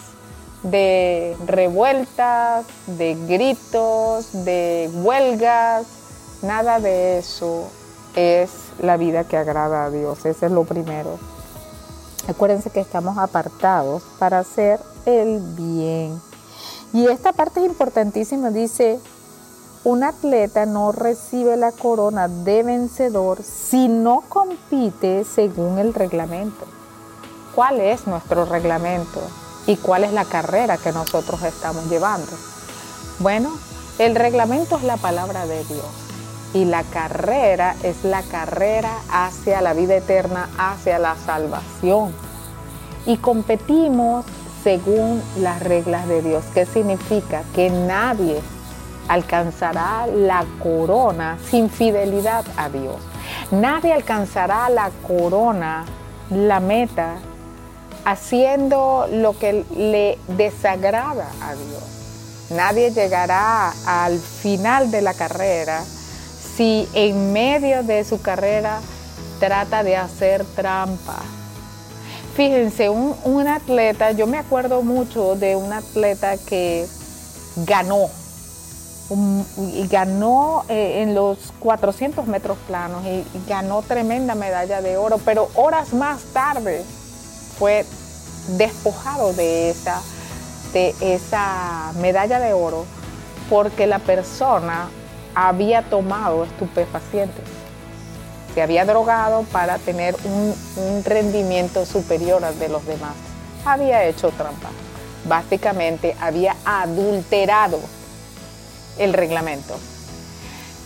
de 0.64 1.38
revueltas, 1.46 2.66
de 2.86 3.16
gritos, 3.28 4.46
de 4.46 4.90
huelgas. 4.94 5.86
Nada 6.42 6.80
de 6.80 7.20
eso 7.20 7.70
es 8.16 8.50
la 8.80 8.98
vida 8.98 9.24
que 9.24 9.38
agrada 9.38 9.86
a 9.86 9.90
Dios. 9.90 10.26
Ese 10.26 10.48
es 10.48 10.52
lo 10.52 10.64
primero. 10.64 11.18
Acuérdense 12.28 12.70
que 12.70 12.80
estamos 12.80 13.18
apartados 13.18 14.04
para 14.18 14.40
hacer 14.40 14.80
el 15.06 15.40
bien. 15.40 16.20
Y 16.94 17.08
esta 17.08 17.34
parte 17.34 17.60
es 17.60 17.68
importantísima, 17.68 18.50
dice, 18.50 19.00
un 19.84 20.04
atleta 20.04 20.66
no 20.66 20.92
recibe 20.92 21.58
la 21.58 21.72
corona 21.72 22.28
de 22.28 22.64
vencedor 22.64 23.44
si 23.44 23.88
no 23.88 24.24
compite 24.28 25.24
según 25.24 25.78
el 25.78 25.94
reglamento. 25.94 26.66
¿Cuál 27.54 27.80
es 27.80 28.08
nuestro 28.08 28.46
reglamento? 28.46 29.22
¿Y 29.68 29.78
cuál 29.78 30.04
es 30.04 30.14
la 30.14 30.26
carrera 30.26 30.78
que 30.78 30.92
nosotros 30.92 31.44
estamos 31.44 31.88
llevando? 31.90 32.32
Bueno, 33.20 33.52
el 34.00 34.16
reglamento 34.16 34.78
es 34.78 34.84
la 34.84 34.98
palabra 34.98 35.46
de 35.46 35.64
Dios 35.66 36.05
y 36.56 36.64
la 36.64 36.84
carrera 36.84 37.76
es 37.84 38.06
la 38.06 38.24
carrera 38.24 38.90
hacia 39.12 39.60
la 39.60 39.74
vida 39.74 39.98
eterna, 39.98 40.48
hacia 40.58 40.98
la 41.00 41.18
salvación. 41.18 42.14
Y 43.06 43.18
competimos 43.18 44.26
según 44.64 45.22
las 45.38 45.62
reglas 45.62 46.08
de 46.08 46.22
Dios. 46.22 46.46
¿Qué 46.54 46.66
significa? 46.66 47.44
Que 47.54 47.70
nadie 47.70 48.40
alcanzará 49.10 50.08
la 50.08 50.46
corona 50.64 51.38
sin 51.46 51.70
fidelidad 51.70 52.46
a 52.56 52.70
Dios. 52.70 53.02
Nadie 53.52 53.92
alcanzará 53.92 54.70
la 54.70 54.92
corona, 55.06 55.84
la 56.30 56.62
meta, 56.62 57.16
haciendo 58.06 59.08
lo 59.12 59.38
que 59.38 59.66
le 59.76 60.18
desagrada 60.30 61.28
a 61.42 61.54
Dios. 61.54 61.84
Nadie 62.50 62.92
llegará 62.92 63.74
al 63.86 64.18
final 64.20 64.90
de 64.90 65.02
la 65.02 65.14
carrera 65.14 65.84
si 66.56 66.88
en 66.94 67.34
medio 67.34 67.84
de 67.84 68.04
su 68.04 68.22
carrera 68.22 68.80
trata 69.40 69.84
de 69.84 69.98
hacer 69.98 70.46
trampa. 70.56 71.18
Fíjense, 72.36 72.90
un, 72.90 73.48
atleta, 73.48 74.12
yo 74.12 74.28
me 74.28 74.38
acuerdo 74.38 74.82
mucho 74.82 75.36
de 75.36 75.56
un 75.56 75.72
atleta 75.72 76.38
que 76.38 76.86
ganó, 77.66 78.10
y 79.58 79.88
ganó 79.88 80.66
eh, 80.68 81.04
en 81.04 81.16
los 81.16 81.38
400 81.60 82.28
metros 82.28 82.58
planos 82.68 83.06
y, 83.06 83.24
ganó 83.48 83.82
tremenda 83.84 84.36
medalla 84.36 84.82
de 84.82 84.98
oro, 84.98 85.18
pero 85.24 85.50
horas 85.56 85.94
más 85.94 86.24
tarde 86.34 86.84
fue 87.58 87.86
despojado 88.58 89.32
de 89.34 89.70
esa, 89.70 90.02
de 90.74 90.94
esa 91.00 91.94
medalla 92.02 92.40
de 92.40 92.54
oro 92.54 92.86
porque 93.50 93.88
la 93.88 94.00
persona 94.00 94.90
había 95.36 95.84
tomado 95.84 96.46
estupefacientes, 96.46 97.44
se 98.54 98.62
había 98.62 98.86
drogado 98.86 99.44
para 99.52 99.78
tener 99.78 100.16
un, 100.24 100.56
rendimiento 101.04 101.86
superior 101.86 102.44
al 102.44 102.58
de 102.58 102.70
los 102.70 102.86
demás, 102.86 103.14
había 103.66 104.06
hecho 104.06 104.32
trampa, 104.32 104.70
básicamente 105.28 106.16
había 106.20 106.56
adulterado 106.66 107.80
el 108.98 109.14
reglamento. 109.14 109.76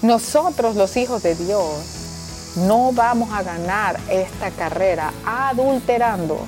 Nosotros 0.01 0.75
los 0.75 0.98
hijos 0.98 1.22
de 1.24 1.36
Dios 1.36 2.56
no 2.56 2.91
vamos 2.91 3.32
a 3.32 3.44
ganar 3.44 4.00
esta 4.10 4.50
carrera 4.50 5.13
adulterando 5.25 6.39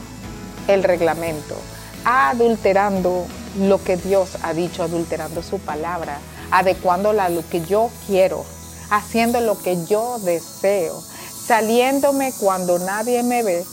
el 0.67 0.83
reglamento, 0.83 1.55
adulterando 2.03 3.25
lo 3.59 3.83
que 3.83 3.97
Dios 3.97 4.37
ha 4.41 4.53
dicho, 4.53 4.83
adulterando 4.83 5.43
su 5.43 5.59
palabra, 5.59 6.17
adecuándola 6.51 7.25
a 7.25 7.29
lo 7.29 7.47
que 7.49 7.61
yo 7.61 7.89
quiero, 8.07 8.45
haciendo 8.89 9.39
lo 9.39 9.57
que 9.57 9.85
yo 9.85 10.19
deseo, 10.19 11.01
saliéndome 11.45 12.33
cuando 12.39 12.77
nadie 12.79 13.23
me 13.23 13.43
ve 13.43 13.65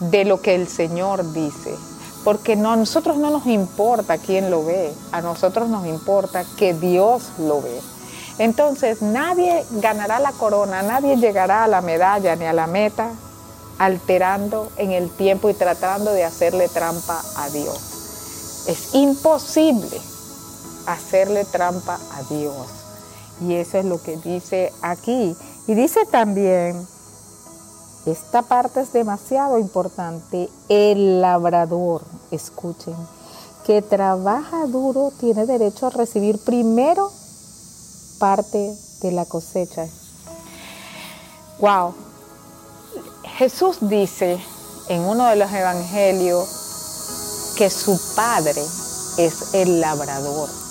de 0.00 0.24
lo 0.24 0.40
que 0.40 0.54
el 0.54 0.68
Señor 0.68 1.32
dice. 1.32 1.74
Porque 2.24 2.54
a 2.54 2.56
nosotros 2.56 3.18
no 3.18 3.30
nos 3.30 3.46
importa 3.46 4.16
quién 4.18 4.50
lo 4.50 4.64
ve, 4.64 4.92
a 5.12 5.20
nosotros 5.20 5.68
nos 5.68 5.86
importa 5.86 6.44
que 6.56 6.72
Dios 6.72 7.32
lo 7.38 7.60
ve. 7.60 7.80
Entonces 8.38 9.02
nadie 9.02 9.64
ganará 9.70 10.18
la 10.18 10.32
corona, 10.32 10.82
nadie 10.82 11.16
llegará 11.16 11.64
a 11.64 11.68
la 11.68 11.82
medalla 11.82 12.34
ni 12.36 12.46
a 12.46 12.52
la 12.52 12.66
meta 12.66 13.10
alterando 13.78 14.70
en 14.76 14.92
el 14.92 15.10
tiempo 15.10 15.50
y 15.50 15.54
tratando 15.54 16.12
de 16.12 16.24
hacerle 16.24 16.68
trampa 16.68 17.22
a 17.36 17.48
Dios. 17.50 18.64
Es 18.66 18.94
imposible 18.94 20.00
hacerle 20.86 21.44
trampa 21.44 21.98
a 22.12 22.34
Dios. 22.34 22.66
Y 23.40 23.54
eso 23.54 23.78
es 23.78 23.84
lo 23.84 24.00
que 24.00 24.16
dice 24.16 24.72
aquí. 24.82 25.36
Y 25.66 25.74
dice 25.74 26.00
también, 26.10 26.86
esta 28.06 28.42
parte 28.42 28.82
es 28.82 28.92
demasiado 28.92 29.58
importante, 29.58 30.48
el 30.68 31.20
labrador, 31.20 32.02
escuchen, 32.30 32.94
que 33.64 33.80
trabaja 33.80 34.66
duro 34.66 35.10
tiene 35.18 35.46
derecho 35.46 35.86
a 35.86 35.90
recibir 35.90 36.38
primero 36.38 37.10
parte 38.18 38.76
de 39.00 39.12
la 39.12 39.24
cosecha. 39.24 39.86
Wow. 41.60 41.94
Jesús 43.38 43.78
dice 43.80 44.38
en 44.88 45.00
uno 45.00 45.26
de 45.26 45.36
los 45.36 45.50
evangelios 45.50 47.54
que 47.56 47.70
su 47.70 47.98
padre 48.14 48.62
es 49.16 49.54
el 49.54 49.80
labrador 49.80 50.63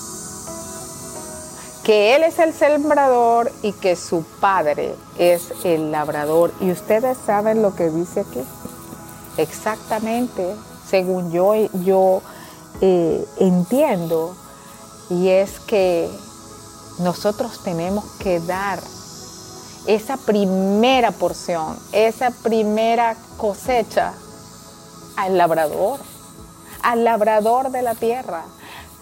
que 1.84 2.16
Él 2.16 2.24
es 2.24 2.38
el 2.38 2.54
sembrador 2.54 3.52
y 3.62 3.72
que 3.72 3.94
su 3.94 4.24
Padre 4.40 4.94
es 5.18 5.52
el 5.64 5.92
labrador. 5.92 6.52
Y 6.60 6.70
ustedes 6.70 7.18
saben 7.26 7.60
lo 7.60 7.76
que 7.76 7.90
dice 7.90 8.20
aquí. 8.20 8.42
Exactamente, 9.36 10.56
según 10.88 11.30
yo, 11.30 11.54
yo 11.84 12.22
eh, 12.80 13.24
entiendo, 13.38 14.34
y 15.10 15.28
es 15.28 15.60
que 15.60 16.08
nosotros 17.00 17.62
tenemos 17.62 18.04
que 18.18 18.40
dar 18.40 18.80
esa 19.86 20.16
primera 20.16 21.10
porción, 21.10 21.76
esa 21.92 22.30
primera 22.30 23.16
cosecha 23.36 24.14
al 25.16 25.36
labrador, 25.36 26.00
al 26.82 27.04
labrador 27.04 27.70
de 27.70 27.82
la 27.82 27.94
tierra 27.94 28.44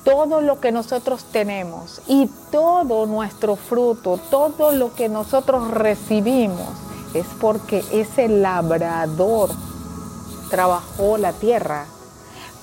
todo 0.05 0.41
lo 0.41 0.61
que 0.61 0.73
nosotros 0.73 1.25
tenemos 1.31 2.01
y 2.09 2.29
todo 2.51 3.07
nuestro 3.07 3.57
fruto, 3.57 4.19
todo 4.31 4.73
lo 4.73 4.95
que 4.95 5.09
nosotros 5.09 5.71
recibimos 5.71 6.69
es 7.15 7.27
porque 7.41 7.85
ese 7.93 8.29
labrador 8.29 9.51
trabajó 10.51 11.19
la 11.19 11.33
tierra 11.33 11.87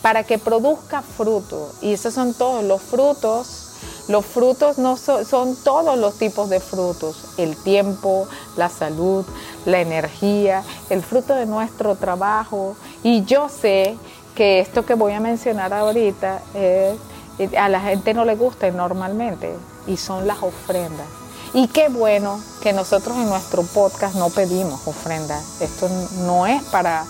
para 0.01 0.24
que 0.24 0.38
produzca 0.38 1.01
fruto. 1.01 1.72
Y 1.81 1.93
esos 1.93 2.13
son 2.13 2.34
todos 2.34 2.63
los 2.63 2.81
frutos. 2.81 3.65
Los 4.08 4.25
frutos 4.25 4.77
no 4.77 4.98
son, 4.98 5.55
todos 5.63 5.98
los 5.98 6.17
tipos 6.17 6.50
de 6.50 6.60
frutos. 6.60 7.34
El 7.38 7.55
tiempo, 7.55 8.27
la 8.58 8.69
salud, 8.69 9.25
la 9.65 9.81
energía, 9.81 10.63
el 10.89 11.03
fruto 11.03 11.36
de 11.36 11.46
nuestro 11.46 11.96
trabajo. 11.96 12.75
Y 13.03 13.24
yo 13.25 13.50
sé 13.50 13.98
que 14.36 14.60
esto 14.60 14.86
que 14.86 14.96
voy 14.96 15.13
a 15.13 15.19
mencionar 15.19 15.74
ahorita 15.74 16.41
a 17.58 17.69
la 17.69 17.79
gente 17.81 18.13
no 18.13 18.25
le 18.25 18.36
gusta 18.36 18.69
normalmente 18.72 19.55
y 19.88 19.98
son 19.98 20.27
las 20.27 20.41
ofrendas. 20.43 21.08
Y 21.53 21.67
qué 21.67 21.89
bueno 21.89 22.39
que 22.62 22.74
nosotros 22.74 23.17
en 23.17 23.29
nuestro 23.29 23.63
podcast 23.63 24.15
no 24.15 24.29
pedimos 24.29 24.88
ofrendas. 24.88 25.62
Esto 25.62 25.89
no 26.19 26.46
es 26.46 26.62
para, 26.65 27.05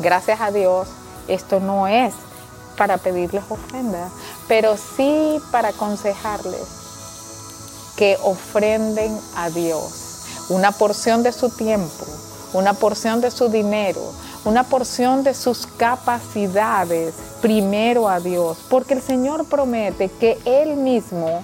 gracias 0.00 0.40
a 0.40 0.50
Dios, 0.50 0.88
esto 1.28 1.60
no 1.60 1.86
es 1.86 2.12
para 2.76 2.98
pedirles 2.98 3.44
ofrendas, 3.48 4.10
pero 4.48 4.76
sí 4.76 5.40
para 5.52 5.68
aconsejarles 5.68 6.62
que 7.96 8.18
ofrenden 8.22 9.16
a 9.36 9.50
Dios 9.50 10.04
una 10.48 10.72
porción 10.72 11.22
de 11.22 11.32
su 11.32 11.50
tiempo, 11.50 12.04
una 12.52 12.74
porción 12.74 13.20
de 13.20 13.30
su 13.30 13.48
dinero, 13.48 14.00
una 14.44 14.64
porción 14.64 15.22
de 15.24 15.34
sus 15.34 15.66
capacidades 15.66 17.14
primero 17.40 18.08
a 18.08 18.20
Dios, 18.20 18.58
porque 18.68 18.94
el 18.94 19.02
Señor 19.02 19.46
promete 19.46 20.08
que 20.08 20.38
Él 20.44 20.76
mismo 20.76 21.42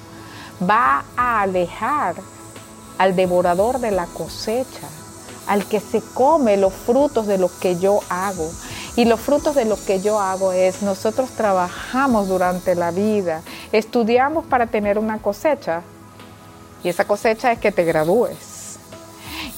va 0.68 1.04
a 1.16 1.42
alejar 1.42 2.16
al 2.98 3.16
devorador 3.16 3.78
de 3.78 3.90
la 3.90 4.06
cosecha, 4.06 4.88
al 5.46 5.64
que 5.64 5.80
se 5.80 6.02
come 6.14 6.56
los 6.56 6.72
frutos 6.72 7.26
de 7.26 7.38
lo 7.38 7.50
que 7.60 7.78
yo 7.78 8.00
hago. 8.10 8.50
Y 8.96 9.06
los 9.06 9.20
frutos 9.20 9.54
de 9.54 9.64
lo 9.64 9.82
que 9.82 10.00
yo 10.00 10.20
hago 10.20 10.52
es, 10.52 10.82
nosotros 10.82 11.30
trabajamos 11.30 12.28
durante 12.28 12.74
la 12.74 12.90
vida, 12.90 13.42
estudiamos 13.72 14.44
para 14.44 14.66
tener 14.66 14.98
una 14.98 15.18
cosecha, 15.18 15.82
y 16.82 16.88
esa 16.88 17.06
cosecha 17.06 17.52
es 17.52 17.58
que 17.58 17.72
te 17.72 17.84
gradúes. 17.84 18.49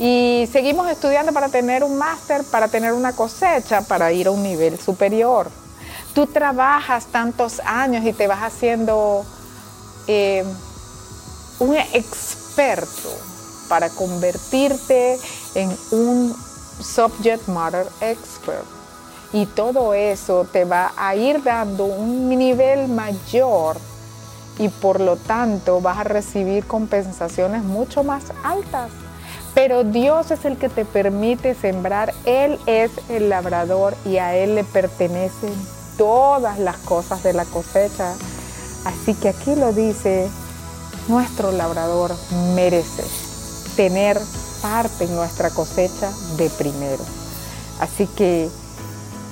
Y 0.04 0.49
seguimos 0.50 0.90
estudiando 0.90 1.32
para 1.32 1.49
tener 1.49 1.85
un 1.85 1.97
máster, 1.97 2.42
para 2.42 2.66
tener 2.66 2.92
una 2.92 3.12
cosecha, 3.12 3.82
para 3.82 4.11
ir 4.11 4.26
a 4.26 4.32
un 4.32 4.42
nivel 4.42 4.76
superior. 4.76 5.49
Tú 6.12 6.26
trabajas 6.26 7.06
tantos 7.06 7.61
años 7.64 8.04
y 8.04 8.12
te 8.12 8.26
vas 8.26 8.40
haciendo 8.40 9.25
eh, 10.09 10.44
un 11.61 11.76
experto 11.76 13.11
para 13.68 13.90
convertirte 13.90 15.21
en 15.54 15.71
un 15.92 16.35
subject 16.80 17.47
matter 17.47 17.87
expert. 18.00 18.64
Y 19.32 19.47
todo 19.47 19.94
eso 19.94 20.44
te 20.50 20.64
va 20.64 20.92
a 20.97 21.14
ir 21.14 21.44
dando 21.44 21.85
un 21.85 22.28
nivel 22.28 22.88
mayor 22.88 23.76
y 24.59 24.68
por 24.68 25.00
lo 25.00 25.14
tanto 25.16 25.80
vas 25.80 25.99
a 25.99 26.02
recibir 26.02 26.66
compensaciones 26.66 27.62
mucho 27.62 28.02
más 28.02 28.25
altas. 28.42 28.90
Pero 29.54 29.85
Dios 29.85 30.30
es 30.30 30.44
el 30.44 30.56
que 30.56 30.68
te 30.68 30.85
permite 30.85 31.54
sembrar, 31.54 32.14
Él 32.25 32.59
es 32.66 32.90
el 33.11 33.28
labrador 33.28 33.94
y 34.06 34.16
a 34.16 34.35
Él 34.35 34.54
le 34.54 34.64
pertenecen 34.64 35.52
todas 35.99 36.59
las 36.59 36.78
cosas 36.78 37.23
de 37.23 37.35
la 37.35 37.44
cosecha. 37.44 38.14
Así 38.87 39.14
que 39.14 39.28
aquí 39.28 39.54
lo 39.54 39.73
dice, 39.73 40.28
nuestro 41.09 41.52
labrador 41.52 42.12
merece 42.54 43.04
tener 43.76 44.18
parte 44.62 45.04
en 45.04 45.14
nuestra 45.14 45.50
cosecha 45.50 46.11
de 46.37 46.49
primero. 46.50 47.04
Así 47.78 48.06
que 48.06 48.49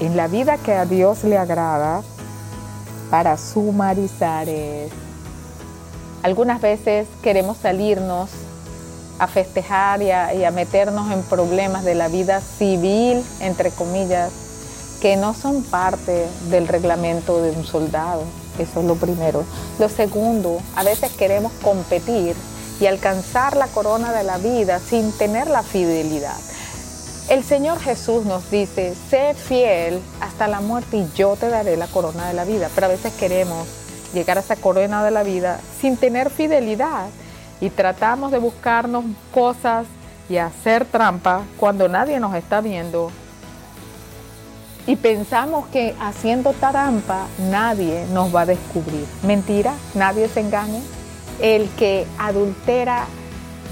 en 0.01 0.17
la 0.17 0.29
vida 0.29 0.59
que 0.59 0.75
a 0.75 0.85
Dios 0.85 1.25
le 1.25 1.39
agrada, 1.39 2.03
para 3.11 3.37
sumarizar 3.37 4.49
es, 4.49 4.93
algunas 6.23 6.61
veces 6.61 7.09
queremos 7.23 7.57
salirnos 7.57 8.31
a 9.21 9.27
festejar 9.27 10.01
y 10.01 10.11
a, 10.11 10.51
meternos 10.51 11.13
en 11.13 11.23
problemas 11.23 11.85
de 11.85 11.95
la 11.95 12.09
vida 12.09 12.41
civil, 12.41 13.23
entre 13.41 13.71
comillas, 13.71 14.33
que 15.03 15.17
no 15.17 15.35
son 15.35 15.63
parte 15.63 16.27
del 16.49 16.67
reglamento 16.67 17.43
de 17.43 17.51
un 17.51 17.67
soldado. 17.67 18.23
Eso 18.59 18.81
es 18.81 18.87
lo 18.87 18.97
primero. 18.97 19.45
Lo 19.79 19.91
segundo, 19.91 20.59
a 20.75 20.85
veces 20.85 21.13
queremos 21.13 21.53
competir 21.63 22.35
y 22.81 22.87
alcanzar 22.87 23.57
la 23.59 23.67
corona 23.67 24.11
de 24.11 24.25
la 24.25 24.39
vida 24.39 24.81
sin 24.81 25.13
tener 25.13 25.49
la 25.49 25.63
fidelidad. 25.63 26.37
El 27.29 27.45
Señor 27.45 27.79
Jesús 27.79 28.25
nos 28.25 28.51
dice, 28.51 28.95
sé 29.11 29.35
fiel 29.35 30.01
hasta 30.21 30.49
la 30.49 30.63
muerte 30.63 30.97
y 30.97 31.09
yo 31.15 31.37
te 31.37 31.51
daré 31.51 31.77
la 31.77 31.89
corona 31.89 32.27
de 32.27 32.33
la 32.33 32.47
vida. 32.47 32.71
Pero 32.75 32.87
a 32.87 32.91
veces 32.91 33.13
queremos 33.13 33.69
llegar 34.15 34.39
a 34.39 34.41
esa 34.41 34.57
corona 34.57 35.05
de 35.05 35.11
la 35.11 35.25
vida 35.25 35.61
sin 35.79 35.99
tener 35.99 36.31
fidelidad 36.31 37.07
y 37.61 37.71
tratamos 37.71 38.33
de 38.33 38.39
buscarnos 38.39 39.05
cosas 39.33 39.87
y 40.29 40.37
hacer 40.37 40.85
trampa 40.85 41.43
cuando 41.59 41.89
nadie 41.89 42.21
nos 42.21 42.35
está 42.35 42.61
viendo. 42.61 43.11
Y 44.87 44.97
pensamos 44.97 45.67
que 45.69 45.95
haciendo 46.01 46.53
trampa 46.53 47.27
nadie 47.51 48.07
nos 48.13 48.35
va 48.35 48.43
a 48.43 48.47
descubrir. 48.47 49.07
Mentira, 49.23 49.75
nadie 49.95 50.29
se 50.29 50.41
engaña 50.41 50.81
el 51.41 51.69
que 51.71 52.07
adultera 52.19 53.05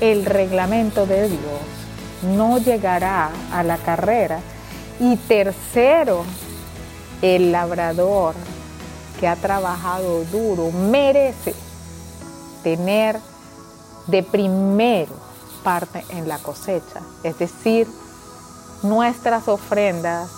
el 0.00 0.24
reglamento 0.24 1.06
de 1.06 1.28
Dios 1.28 1.78
no 2.22 2.58
llegará 2.58 3.30
a 3.52 3.62
la 3.62 3.76
carrera. 3.76 4.40
Y 5.00 5.16
tercero, 5.16 6.24
el 7.22 7.52
labrador 7.52 8.34
que 9.20 9.28
ha 9.28 9.36
trabajado 9.36 10.24
duro 10.24 10.70
merece 10.70 11.54
tener 12.62 13.18
de 14.08 14.22
primero 14.22 15.12
parte 15.62 16.04
en 16.10 16.28
la 16.28 16.38
cosecha, 16.38 17.00
es 17.22 17.38
decir, 17.38 17.88
nuestras 18.82 19.48
ofrendas 19.48 20.28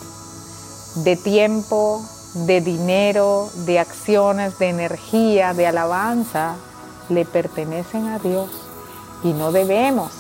de 0.97 1.17
tiempo, 1.17 2.03
de 2.35 2.61
dinero, 2.61 3.49
de 3.67 3.79
acciones, 3.79 4.59
de 4.59 4.69
energía, 4.69 5.55
de 5.55 5.67
alabanza, 5.67 6.57
le 7.09 7.25
pertenecen 7.25 8.09
a 8.09 8.19
Dios 8.19 8.51
y 9.23 9.33
no 9.33 9.53
debemos 9.53 10.13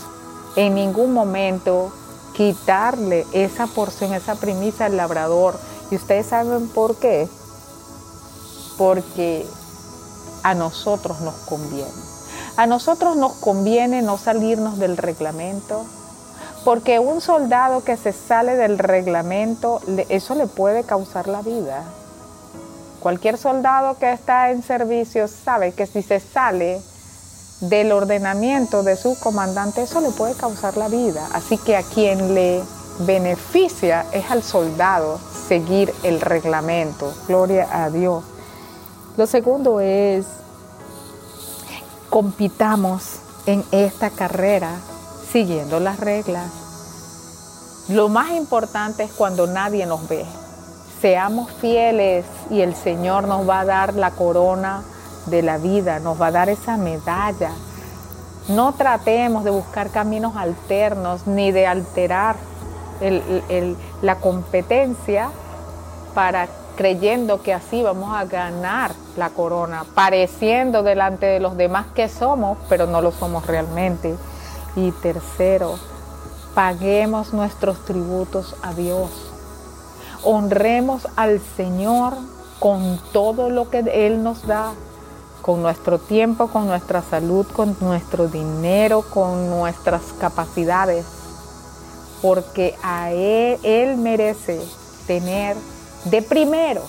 en 0.56 0.74
ningún 0.74 1.12
momento 1.12 1.92
quitarle 2.34 3.26
esa 3.32 3.66
porción, 3.66 4.14
esa 4.14 4.34
primicia 4.34 4.86
al 4.86 4.96
labrador. 4.96 5.58
¿Y 5.90 5.96
ustedes 5.96 6.26
saben 6.26 6.68
por 6.68 6.96
qué? 6.96 7.28
Porque 8.76 9.46
a 10.42 10.54
nosotros 10.54 11.20
nos 11.20 11.34
conviene. 11.46 12.09
A 12.60 12.66
nosotros 12.66 13.16
nos 13.16 13.32
conviene 13.36 14.02
no 14.02 14.18
salirnos 14.18 14.78
del 14.78 14.98
reglamento, 14.98 15.86
porque 16.62 16.98
un 16.98 17.22
soldado 17.22 17.82
que 17.82 17.96
se 17.96 18.12
sale 18.12 18.54
del 18.54 18.78
reglamento, 18.78 19.80
eso 20.10 20.34
le 20.34 20.46
puede 20.46 20.84
causar 20.84 21.26
la 21.26 21.40
vida. 21.40 21.84
Cualquier 23.00 23.38
soldado 23.38 23.96
que 23.96 24.12
está 24.12 24.50
en 24.50 24.62
servicio 24.62 25.26
sabe 25.26 25.72
que 25.72 25.86
si 25.86 26.02
se 26.02 26.20
sale 26.20 26.82
del 27.62 27.92
ordenamiento 27.92 28.82
de 28.82 28.96
su 28.96 29.18
comandante, 29.18 29.84
eso 29.84 30.02
le 30.02 30.10
puede 30.10 30.34
causar 30.34 30.76
la 30.76 30.88
vida. 30.88 31.30
Así 31.32 31.56
que 31.56 31.78
a 31.78 31.82
quien 31.82 32.34
le 32.34 32.62
beneficia 33.06 34.04
es 34.12 34.30
al 34.30 34.42
soldado 34.42 35.18
seguir 35.48 35.94
el 36.02 36.20
reglamento. 36.20 37.10
Gloria 37.26 37.66
a 37.72 37.88
Dios. 37.88 38.22
Lo 39.16 39.26
segundo 39.26 39.80
es, 39.80 40.26
compitamos 42.10 43.20
en 43.46 43.64
esta 43.72 44.10
carrera 44.10 44.72
siguiendo 45.32 45.80
las 45.80 45.98
reglas. 45.98 46.50
Lo 47.88 48.08
más 48.08 48.30
importante 48.32 49.04
es 49.04 49.12
cuando 49.12 49.46
nadie 49.46 49.86
nos 49.86 50.06
ve 50.08 50.26
seamos 51.00 51.50
fieles 51.50 52.26
y 52.50 52.60
el 52.60 52.74
Señor 52.74 53.26
nos 53.26 53.48
va 53.48 53.60
a 53.60 53.64
dar 53.64 53.94
la 53.94 54.10
corona 54.10 54.82
de 55.26 55.42
la 55.42 55.58
vida, 55.58 55.98
nos 55.98 56.20
va 56.20 56.26
a 56.26 56.30
dar 56.30 56.48
esa 56.48 56.76
medalla. 56.76 57.52
No 58.48 58.72
tratemos 58.72 59.44
de 59.44 59.50
buscar 59.50 59.90
caminos 59.90 60.36
alternos 60.36 61.26
ni 61.26 61.52
de 61.52 61.66
alterar 61.66 62.36
la 64.02 64.16
competencia 64.16 65.30
para 66.14 66.48
creyendo 66.80 67.42
que 67.42 67.52
así 67.52 67.82
vamos 67.82 68.16
a 68.16 68.24
ganar 68.24 68.92
la 69.18 69.28
corona, 69.28 69.84
pareciendo 69.94 70.82
delante 70.82 71.26
de 71.26 71.38
los 71.38 71.58
demás 71.58 71.84
que 71.94 72.08
somos, 72.08 72.56
pero 72.70 72.86
no 72.86 73.02
lo 73.02 73.12
somos 73.12 73.46
realmente. 73.46 74.16
Y 74.76 74.90
tercero, 74.92 75.74
paguemos 76.54 77.34
nuestros 77.34 77.84
tributos 77.84 78.56
a 78.62 78.72
Dios 78.72 79.10
honremos 80.22 81.06
al 81.16 81.40
Señor 81.56 82.14
con 82.58 82.98
todo 83.12 83.50
lo 83.50 83.70
que 83.70 83.78
Él 84.06 84.22
nos 84.22 84.46
da, 84.46 84.72
con 85.42 85.62
nuestro 85.62 85.98
tiempo, 85.98 86.48
con 86.48 86.66
nuestra 86.66 87.02
salud, 87.02 87.46
con 87.46 87.76
nuestro 87.80 88.28
dinero, 88.28 89.02
con 89.02 89.48
nuestras 89.50 90.02
capacidades. 90.18 91.04
porque 92.22 92.74
a 92.82 93.12
él, 93.12 93.58
él 93.62 93.96
merece 93.96 94.60
tener 95.06 95.56
de 96.04 96.22
primero 96.22 96.82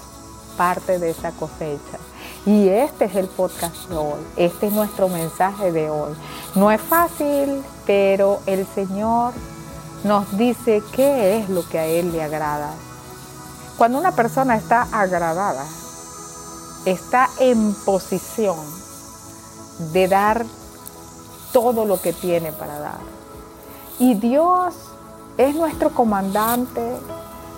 parte 0.57 0.99
de 0.99 1.09
esa 1.11 1.31
cosecha. 1.31 1.97
Y 2.45 2.69
este 2.69 3.05
es 3.05 3.15
el 3.15 3.27
podcast 3.27 3.75
de 3.89 3.97
hoy, 3.97 4.21
este 4.35 4.67
es 4.67 4.73
nuestro 4.73 5.09
mensaje 5.09 5.71
de 5.71 5.89
hoy. 5.89 6.13
No 6.55 6.71
es 6.71 6.81
fácil, 6.81 7.63
pero 7.85 8.39
el 8.45 8.65
Señor 8.73 9.33
nos 10.03 10.37
dice 10.37 10.81
qué 10.93 11.37
es 11.37 11.49
lo 11.49 11.67
que 11.67 11.79
a 11.79 11.85
Él 11.85 12.11
le 12.11 12.23
agrada. 12.23 12.73
Cuando 13.77 13.99
una 13.99 14.11
persona 14.11 14.55
está 14.55 14.87
agradada, 14.91 15.63
está 16.85 17.29
en 17.39 17.73
posición 17.85 18.57
de 19.93 20.07
dar 20.07 20.45
todo 21.51 21.85
lo 21.85 22.01
que 22.01 22.13
tiene 22.13 22.51
para 22.51 22.79
dar. 22.79 22.99
Y 23.99 24.15
Dios 24.15 24.73
es 25.37 25.55
nuestro 25.55 25.91
comandante 25.91 26.81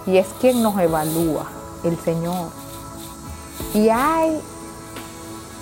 y 0.06 0.18
es 0.18 0.28
quien 0.40 0.62
nos 0.62 0.78
evalúa, 0.80 1.48
el 1.84 1.98
Señor. 2.00 2.50
Y 3.74 3.90
hay 3.90 4.40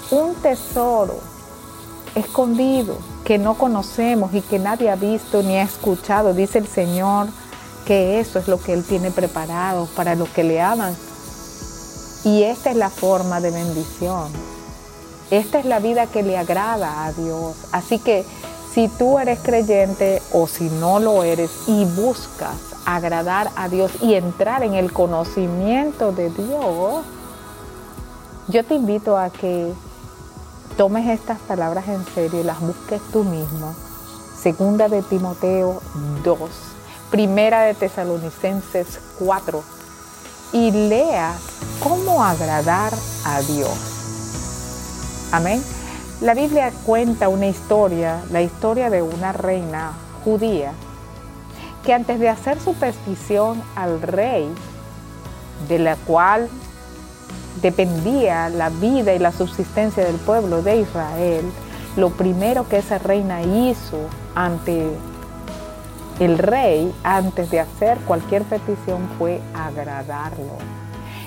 un 0.10 0.36
tesoro 0.36 1.16
escondido 2.16 2.98
que 3.24 3.38
no 3.38 3.58
conocemos 3.58 4.34
y 4.34 4.42
que 4.42 4.60
nadie 4.60 4.90
ha 4.90 4.96
visto 4.96 5.44
ni 5.44 5.58
ha 5.58 5.64
escuchado. 5.64 6.34
Dice 6.34 6.58
el 6.58 6.68
Señor 6.68 7.28
que 7.86 8.20
eso 8.20 8.40
es 8.40 8.48
lo 8.48 8.60
que 8.60 8.74
Él 8.74 8.84
tiene 8.84 9.12
preparado 9.12 9.88
para 9.96 10.16
los 10.16 10.30
que 10.30 10.44
le 10.44 10.62
aman. 10.62 10.96
Y 12.24 12.44
esta 12.44 12.72
es 12.72 12.76
la 12.76 12.90
forma 12.90 13.40
de 13.40 13.52
bendición. 13.52 14.30
Esta 15.32 15.60
es 15.60 15.66
la 15.66 15.80
vida 15.80 16.08
que 16.08 16.24
le 16.24 16.38
agrada 16.38 17.06
a 17.06 17.14
Dios. 17.14 17.56
Así 17.72 18.00
que 18.00 18.26
si 18.74 18.90
tú 18.90 19.18
eres 19.18 19.40
creyente 19.40 20.22
o 20.34 20.48
si 20.48 20.66
no 20.66 21.00
lo 21.00 21.24
eres 21.24 21.52
y 21.68 21.86
buscas 21.86 22.71
agradar 22.96 23.50
a 23.56 23.70
Dios 23.70 23.92
y 24.02 24.16
entrar 24.16 24.64
en 24.64 24.74
el 24.74 24.92
conocimiento 24.92 26.12
de 26.12 26.30
Dios, 26.30 27.06
yo 28.48 28.66
te 28.66 28.76
invito 28.76 29.18
a 29.18 29.30
que 29.30 29.72
tomes 30.78 31.08
estas 31.08 31.40
palabras 31.40 31.88
en 31.88 32.06
serio 32.14 32.42
y 32.42 32.44
las 32.44 32.60
busques 32.60 33.02
tú 33.14 33.24
mismo. 33.24 33.74
Segunda 34.38 34.90
de 34.90 35.04
Timoteo 35.04 35.82
2, 36.24 36.40
primera 37.12 37.62
de 37.62 37.76
Tesalonicenses 37.76 39.00
4 39.20 39.64
y 40.54 40.72
leas 40.72 41.38
cómo 41.82 42.24
agradar 42.24 42.94
a 43.26 43.42
Dios. 43.42 43.70
Amén. 45.32 45.64
La 46.22 46.34
Biblia 46.34 46.72
cuenta 46.86 47.30
una 47.30 47.48
historia, 47.48 48.24
la 48.32 48.42
historia 48.42 48.90
de 48.90 49.02
una 49.02 49.32
reina 49.32 49.94
judía, 50.24 50.74
que 51.86 51.94
antes 51.94 52.20
de 52.20 52.30
hacer 52.30 52.60
su 52.60 52.74
petición 52.74 53.62
al 53.76 54.02
rey, 54.02 54.48
de 55.68 55.80
la 55.80 55.96
cual 55.96 56.50
dependía 57.62 58.50
la 58.50 58.70
vida 58.70 59.14
y 59.14 59.20
la 59.20 59.32
subsistencia 59.32 60.04
del 60.04 60.16
pueblo 60.18 60.62
de 60.62 60.78
Israel, 60.78 61.46
lo 61.98 62.10
primero 62.12 62.68
que 62.68 62.78
esa 62.78 62.98
reina 62.98 63.42
hizo 63.42 63.98
ante 64.36 64.88
el 66.20 66.38
rey, 66.38 66.94
antes 67.04 67.50
de 67.50 67.60
hacer 67.60 67.98
cualquier 68.00 68.44
petición, 68.44 69.10
fue 69.18 69.42
agradarlo. 69.54 70.58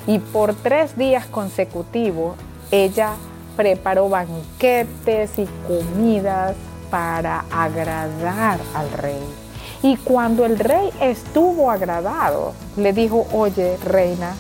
Y 0.07 0.19
por 0.19 0.55
tres 0.55 0.97
días 0.97 1.27
consecutivos, 1.27 2.37
ella 2.71 3.15
preparó 3.57 4.09
banquetes 4.09 5.39
y 5.39 5.49
comidas 5.67 6.55
para 6.91 7.45
agradar 7.51 8.61
al 8.75 8.91
rey. 8.93 9.44
Y 9.85 9.99
cuando 9.99 10.47
el 10.47 10.59
rey 10.59 10.89
estuvo 10.99 11.71
agradado, 11.71 12.55
le 12.79 12.95
dijo, 12.95 13.27
oye, 13.35 13.77
reina 13.85 14.35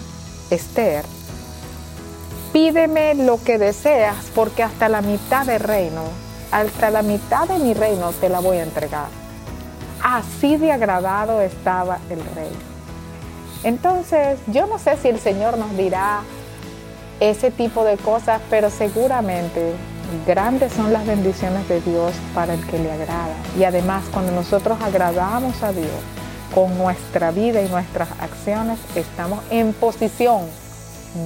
Esther, 0.49 1.05
pídeme 2.55 3.15
lo 3.15 3.39
que 3.45 3.59
deseas, 3.59 4.17
porque 4.35 4.63
hasta 4.63 4.89
la 4.89 5.03
mitad 5.03 5.45
del 5.45 5.61
reino, 5.61 6.01
hasta 6.51 6.89
la 6.89 7.03
mitad 7.03 7.47
de 7.47 7.59
mi 7.59 7.75
reino 7.75 8.13
te 8.13 8.31
la 8.31 8.41
voy 8.41 8.57
a 8.57 8.63
entregar. 8.63 9.09
Así 10.03 10.57
de 10.57 10.73
agradado 10.73 11.43
estaba 11.43 11.99
el 12.09 12.25
rey. 12.35 12.53
Entonces, 13.65 14.39
yo 14.47 14.67
no 14.67 14.79
sé 14.79 14.97
si 14.97 15.09
el 15.09 15.21
Señor 15.21 15.59
nos 15.59 15.77
dirá, 15.77 16.23
ese 17.21 17.51
tipo 17.51 17.85
de 17.85 17.99
cosas, 17.99 18.41
pero 18.49 18.71
seguramente 18.71 19.75
grandes 20.27 20.73
son 20.73 20.93
las 20.93 21.07
bendiciones 21.07 21.69
de 21.69 21.81
Dios 21.81 22.13
para 22.35 22.55
el 22.55 22.67
que 22.67 22.79
le 22.79 22.91
agrada. 22.91 23.35
Y 23.59 23.65
además 23.65 24.05
cuando 24.13 24.33
nosotros 24.33 24.79
agradamos 24.83 25.63
a 25.63 25.73
Dios 25.73 25.91
con 26.55 26.77
nuestra 26.79 27.31
vida 27.31 27.63
y 27.63 27.69
nuestras 27.69 28.09
acciones, 28.21 28.79
estamos 28.95 29.41
en 29.51 29.73
posición 29.73 30.43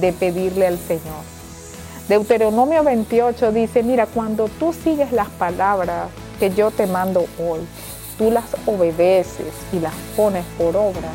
de 0.01 0.13
pedirle 0.13 0.67
al 0.67 0.77
Señor. 0.77 1.23
Deuteronomio 2.07 2.83
28 2.83 3.51
dice, 3.51 3.83
mira, 3.83 4.07
cuando 4.07 4.47
tú 4.47 4.73
sigues 4.73 5.11
las 5.11 5.29
palabras 5.29 6.09
que 6.39 6.49
yo 6.49 6.71
te 6.71 6.87
mando 6.87 7.25
hoy, 7.39 7.59
tú 8.17 8.31
las 8.31 8.45
obedeces 8.65 9.53
y 9.71 9.79
las 9.79 9.93
pones 10.15 10.43
por 10.57 10.75
obra, 10.75 11.09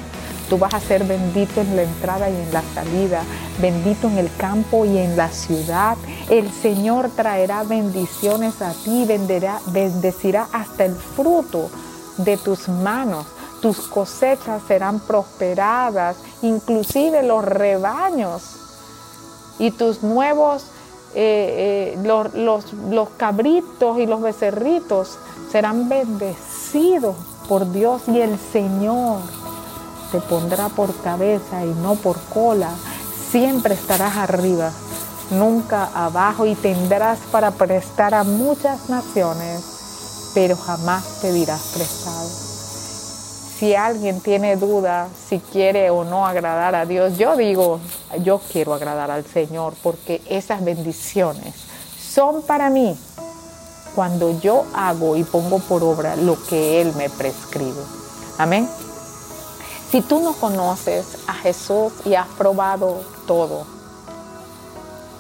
Tú 0.49 0.59
vas 0.59 0.75
a 0.75 0.81
ser 0.81 1.05
bendito 1.05 1.61
en 1.61 1.77
la 1.77 1.83
entrada 1.83 2.29
y 2.29 2.35
en 2.35 2.53
la 2.53 2.63
salida, 2.75 3.23
bendito 3.61 4.09
en 4.09 4.19
el 4.19 4.35
campo 4.37 4.85
y 4.85 4.99
en 4.99 5.17
la 5.17 5.29
ciudad. 5.31 5.97
El 6.29 6.53
Señor 6.53 7.11
traerá 7.17 7.63
bendiciones 7.63 8.61
a 8.61 8.73
ti, 8.73 9.07
bendecirá 9.07 10.49
hasta 10.53 10.85
el 10.85 10.95
fruto 10.95 11.71
de 12.19 12.37
tus 12.37 12.69
manos. 12.69 13.27
Tus 13.63 13.89
cosechas 13.89 14.63
serán 14.69 15.01
prosperadas, 15.01 16.17
inclusive 16.43 17.23
los 17.23 17.43
rebaños 17.43 18.43
y 19.59 19.71
tus 19.71 20.03
nuevos, 20.03 20.67
eh, 21.15 21.97
eh, 21.97 22.23
los 22.37 23.09
cabritos 23.17 23.99
y 23.99 24.05
los 24.05 24.21
becerritos 24.21 25.19
serán 25.51 25.89
bendecidos 25.89 27.17
por 27.49 27.71
Dios 27.73 28.03
y 28.09 28.21
el 28.21 28.39
Señor 28.39 29.21
te 30.11 30.21
pondrá 30.21 30.69
por 30.69 30.95
cabeza 31.03 31.65
y 31.65 31.71
no 31.83 31.95
por 31.95 32.19
cola. 32.33 32.71
Siempre 33.31 33.75
estarás 33.75 34.17
arriba, 34.17 34.71
nunca 35.31 35.91
abajo 35.95 36.47
y 36.47 36.55
tendrás 36.55 37.19
para 37.31 37.51
prestar 37.51 38.15
a 38.15 38.25
muchas 38.25 38.89
naciones, 38.89 40.31
pero 40.35 40.57
jamás 40.57 41.19
pedirás 41.21 41.73
prestado. 41.75 42.29
Si 43.59 43.75
alguien 43.75 44.21
tiene 44.21 44.57
duda 44.57 45.09
si 45.29 45.39
quiere 45.39 45.91
o 45.91 46.05
no 46.05 46.27
agradar 46.27 46.75
a 46.75 46.87
Dios, 46.87 47.17
yo 47.19 47.37
digo, 47.37 47.81
yo 48.23 48.41
quiero 48.53 48.75
agradar 48.75 49.11
al 49.11 49.25
Señor 49.25 49.75
porque 49.83 50.21
esas 50.29 50.65
bendiciones 50.65 51.55
son 52.15 52.43
para 52.43 52.69
mí 52.69 52.97
cuando 53.95 54.39
yo 54.41 54.65
hago 54.75 55.17
y 55.17 55.25
pongo 55.25 55.61
por 55.61 55.83
obra 55.85 56.17
lo 56.17 56.37
que 56.45 56.81
Él 56.81 56.93
me 56.97 57.09
prescribe. 57.09 57.81
Amén. 58.39 58.69
Si 59.95 60.03
tú 60.03 60.19
no 60.19 60.33
conoces 60.33 61.19
a 61.29 61.35
Jesús 61.35 61.93
y 62.05 62.17
has 62.17 62.27
probado 62.27 63.01
todo, 63.29 63.65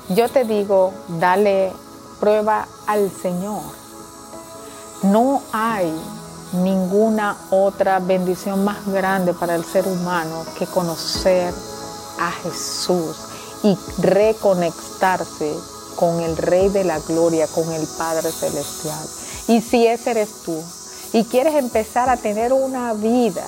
yo 0.08 0.28
te 0.28 0.42
digo, 0.42 0.92
dale 1.06 1.72
prueba 2.18 2.66
al 2.88 3.08
Señor. 3.08 3.62
No 5.04 5.42
hay 5.52 5.94
ninguna 6.54 7.36
otra 7.50 8.00
bendición 8.00 8.64
más 8.64 8.84
grande 8.88 9.32
para 9.32 9.54
el 9.54 9.64
ser 9.64 9.86
humano 9.86 10.44
que 10.58 10.66
conocer 10.66 11.54
a 12.18 12.32
Jesús 12.32 13.16
y 13.62 13.78
reconectarse 13.98 15.54
con 15.94 16.18
el 16.18 16.36
Rey 16.36 16.68
de 16.70 16.82
la 16.82 16.98
Gloria, 16.98 17.46
con 17.46 17.70
el 17.70 17.86
Padre 17.96 18.32
Celestial. 18.32 19.06
Y 19.46 19.60
si 19.60 19.86
ese 19.86 20.10
eres 20.10 20.42
tú 20.44 20.60
y 21.12 21.22
quieres 21.26 21.54
empezar 21.54 22.10
a 22.10 22.16
tener 22.16 22.52
una 22.52 22.92
vida 22.94 23.44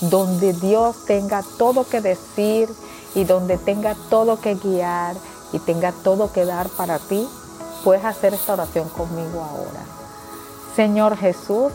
donde 0.00 0.52
Dios 0.52 0.96
tenga 1.06 1.42
todo 1.58 1.86
que 1.86 2.00
decir 2.00 2.68
y 3.14 3.24
donde 3.24 3.58
tenga 3.58 3.94
todo 4.10 4.40
que 4.40 4.54
guiar 4.54 5.16
y 5.52 5.58
tenga 5.60 5.92
todo 5.92 6.32
que 6.32 6.44
dar 6.44 6.68
para 6.70 6.98
ti, 6.98 7.28
puedes 7.84 8.04
hacer 8.04 8.34
esta 8.34 8.54
oración 8.54 8.88
conmigo 8.88 9.42
ahora. 9.42 9.84
Señor 10.74 11.16
Jesús, 11.16 11.72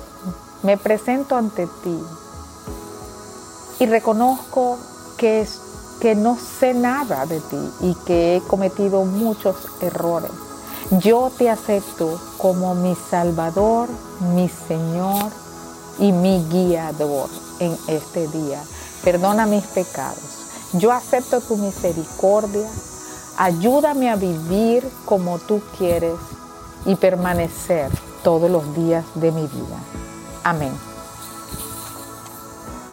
me 0.63 0.77
presento 0.77 1.37
ante 1.37 1.67
ti 1.83 2.03
y 3.79 3.85
reconozco 3.85 4.77
que, 5.17 5.47
que 6.01 6.15
no 6.15 6.37
sé 6.37 6.73
nada 6.73 7.25
de 7.25 7.39
ti 7.39 7.71
y 7.81 7.95
que 8.05 8.35
he 8.35 8.41
cometido 8.41 9.05
muchos 9.05 9.55
errores. 9.79 10.31
Yo 10.99 11.31
te 11.37 11.49
acepto 11.49 12.19
como 12.37 12.75
mi 12.75 12.95
Salvador, 12.95 13.87
mi 14.35 14.49
Señor 14.49 15.31
y 15.99 16.11
mi 16.11 16.43
guiador 16.49 17.29
en 17.59 17.77
este 17.87 18.27
día. 18.27 18.61
Perdona 19.03 19.45
mis 19.45 19.65
pecados. 19.65 20.39
Yo 20.73 20.91
acepto 20.91 21.41
tu 21.41 21.57
misericordia. 21.57 22.67
Ayúdame 23.37 24.09
a 24.09 24.15
vivir 24.15 24.87
como 25.05 25.39
tú 25.39 25.61
quieres 25.77 26.17
y 26.85 26.95
permanecer 26.95 27.89
todos 28.23 28.49
los 28.49 28.75
días 28.75 29.05
de 29.15 29.31
mi 29.31 29.43
vida. 29.43 29.77
Amén. 30.43 30.88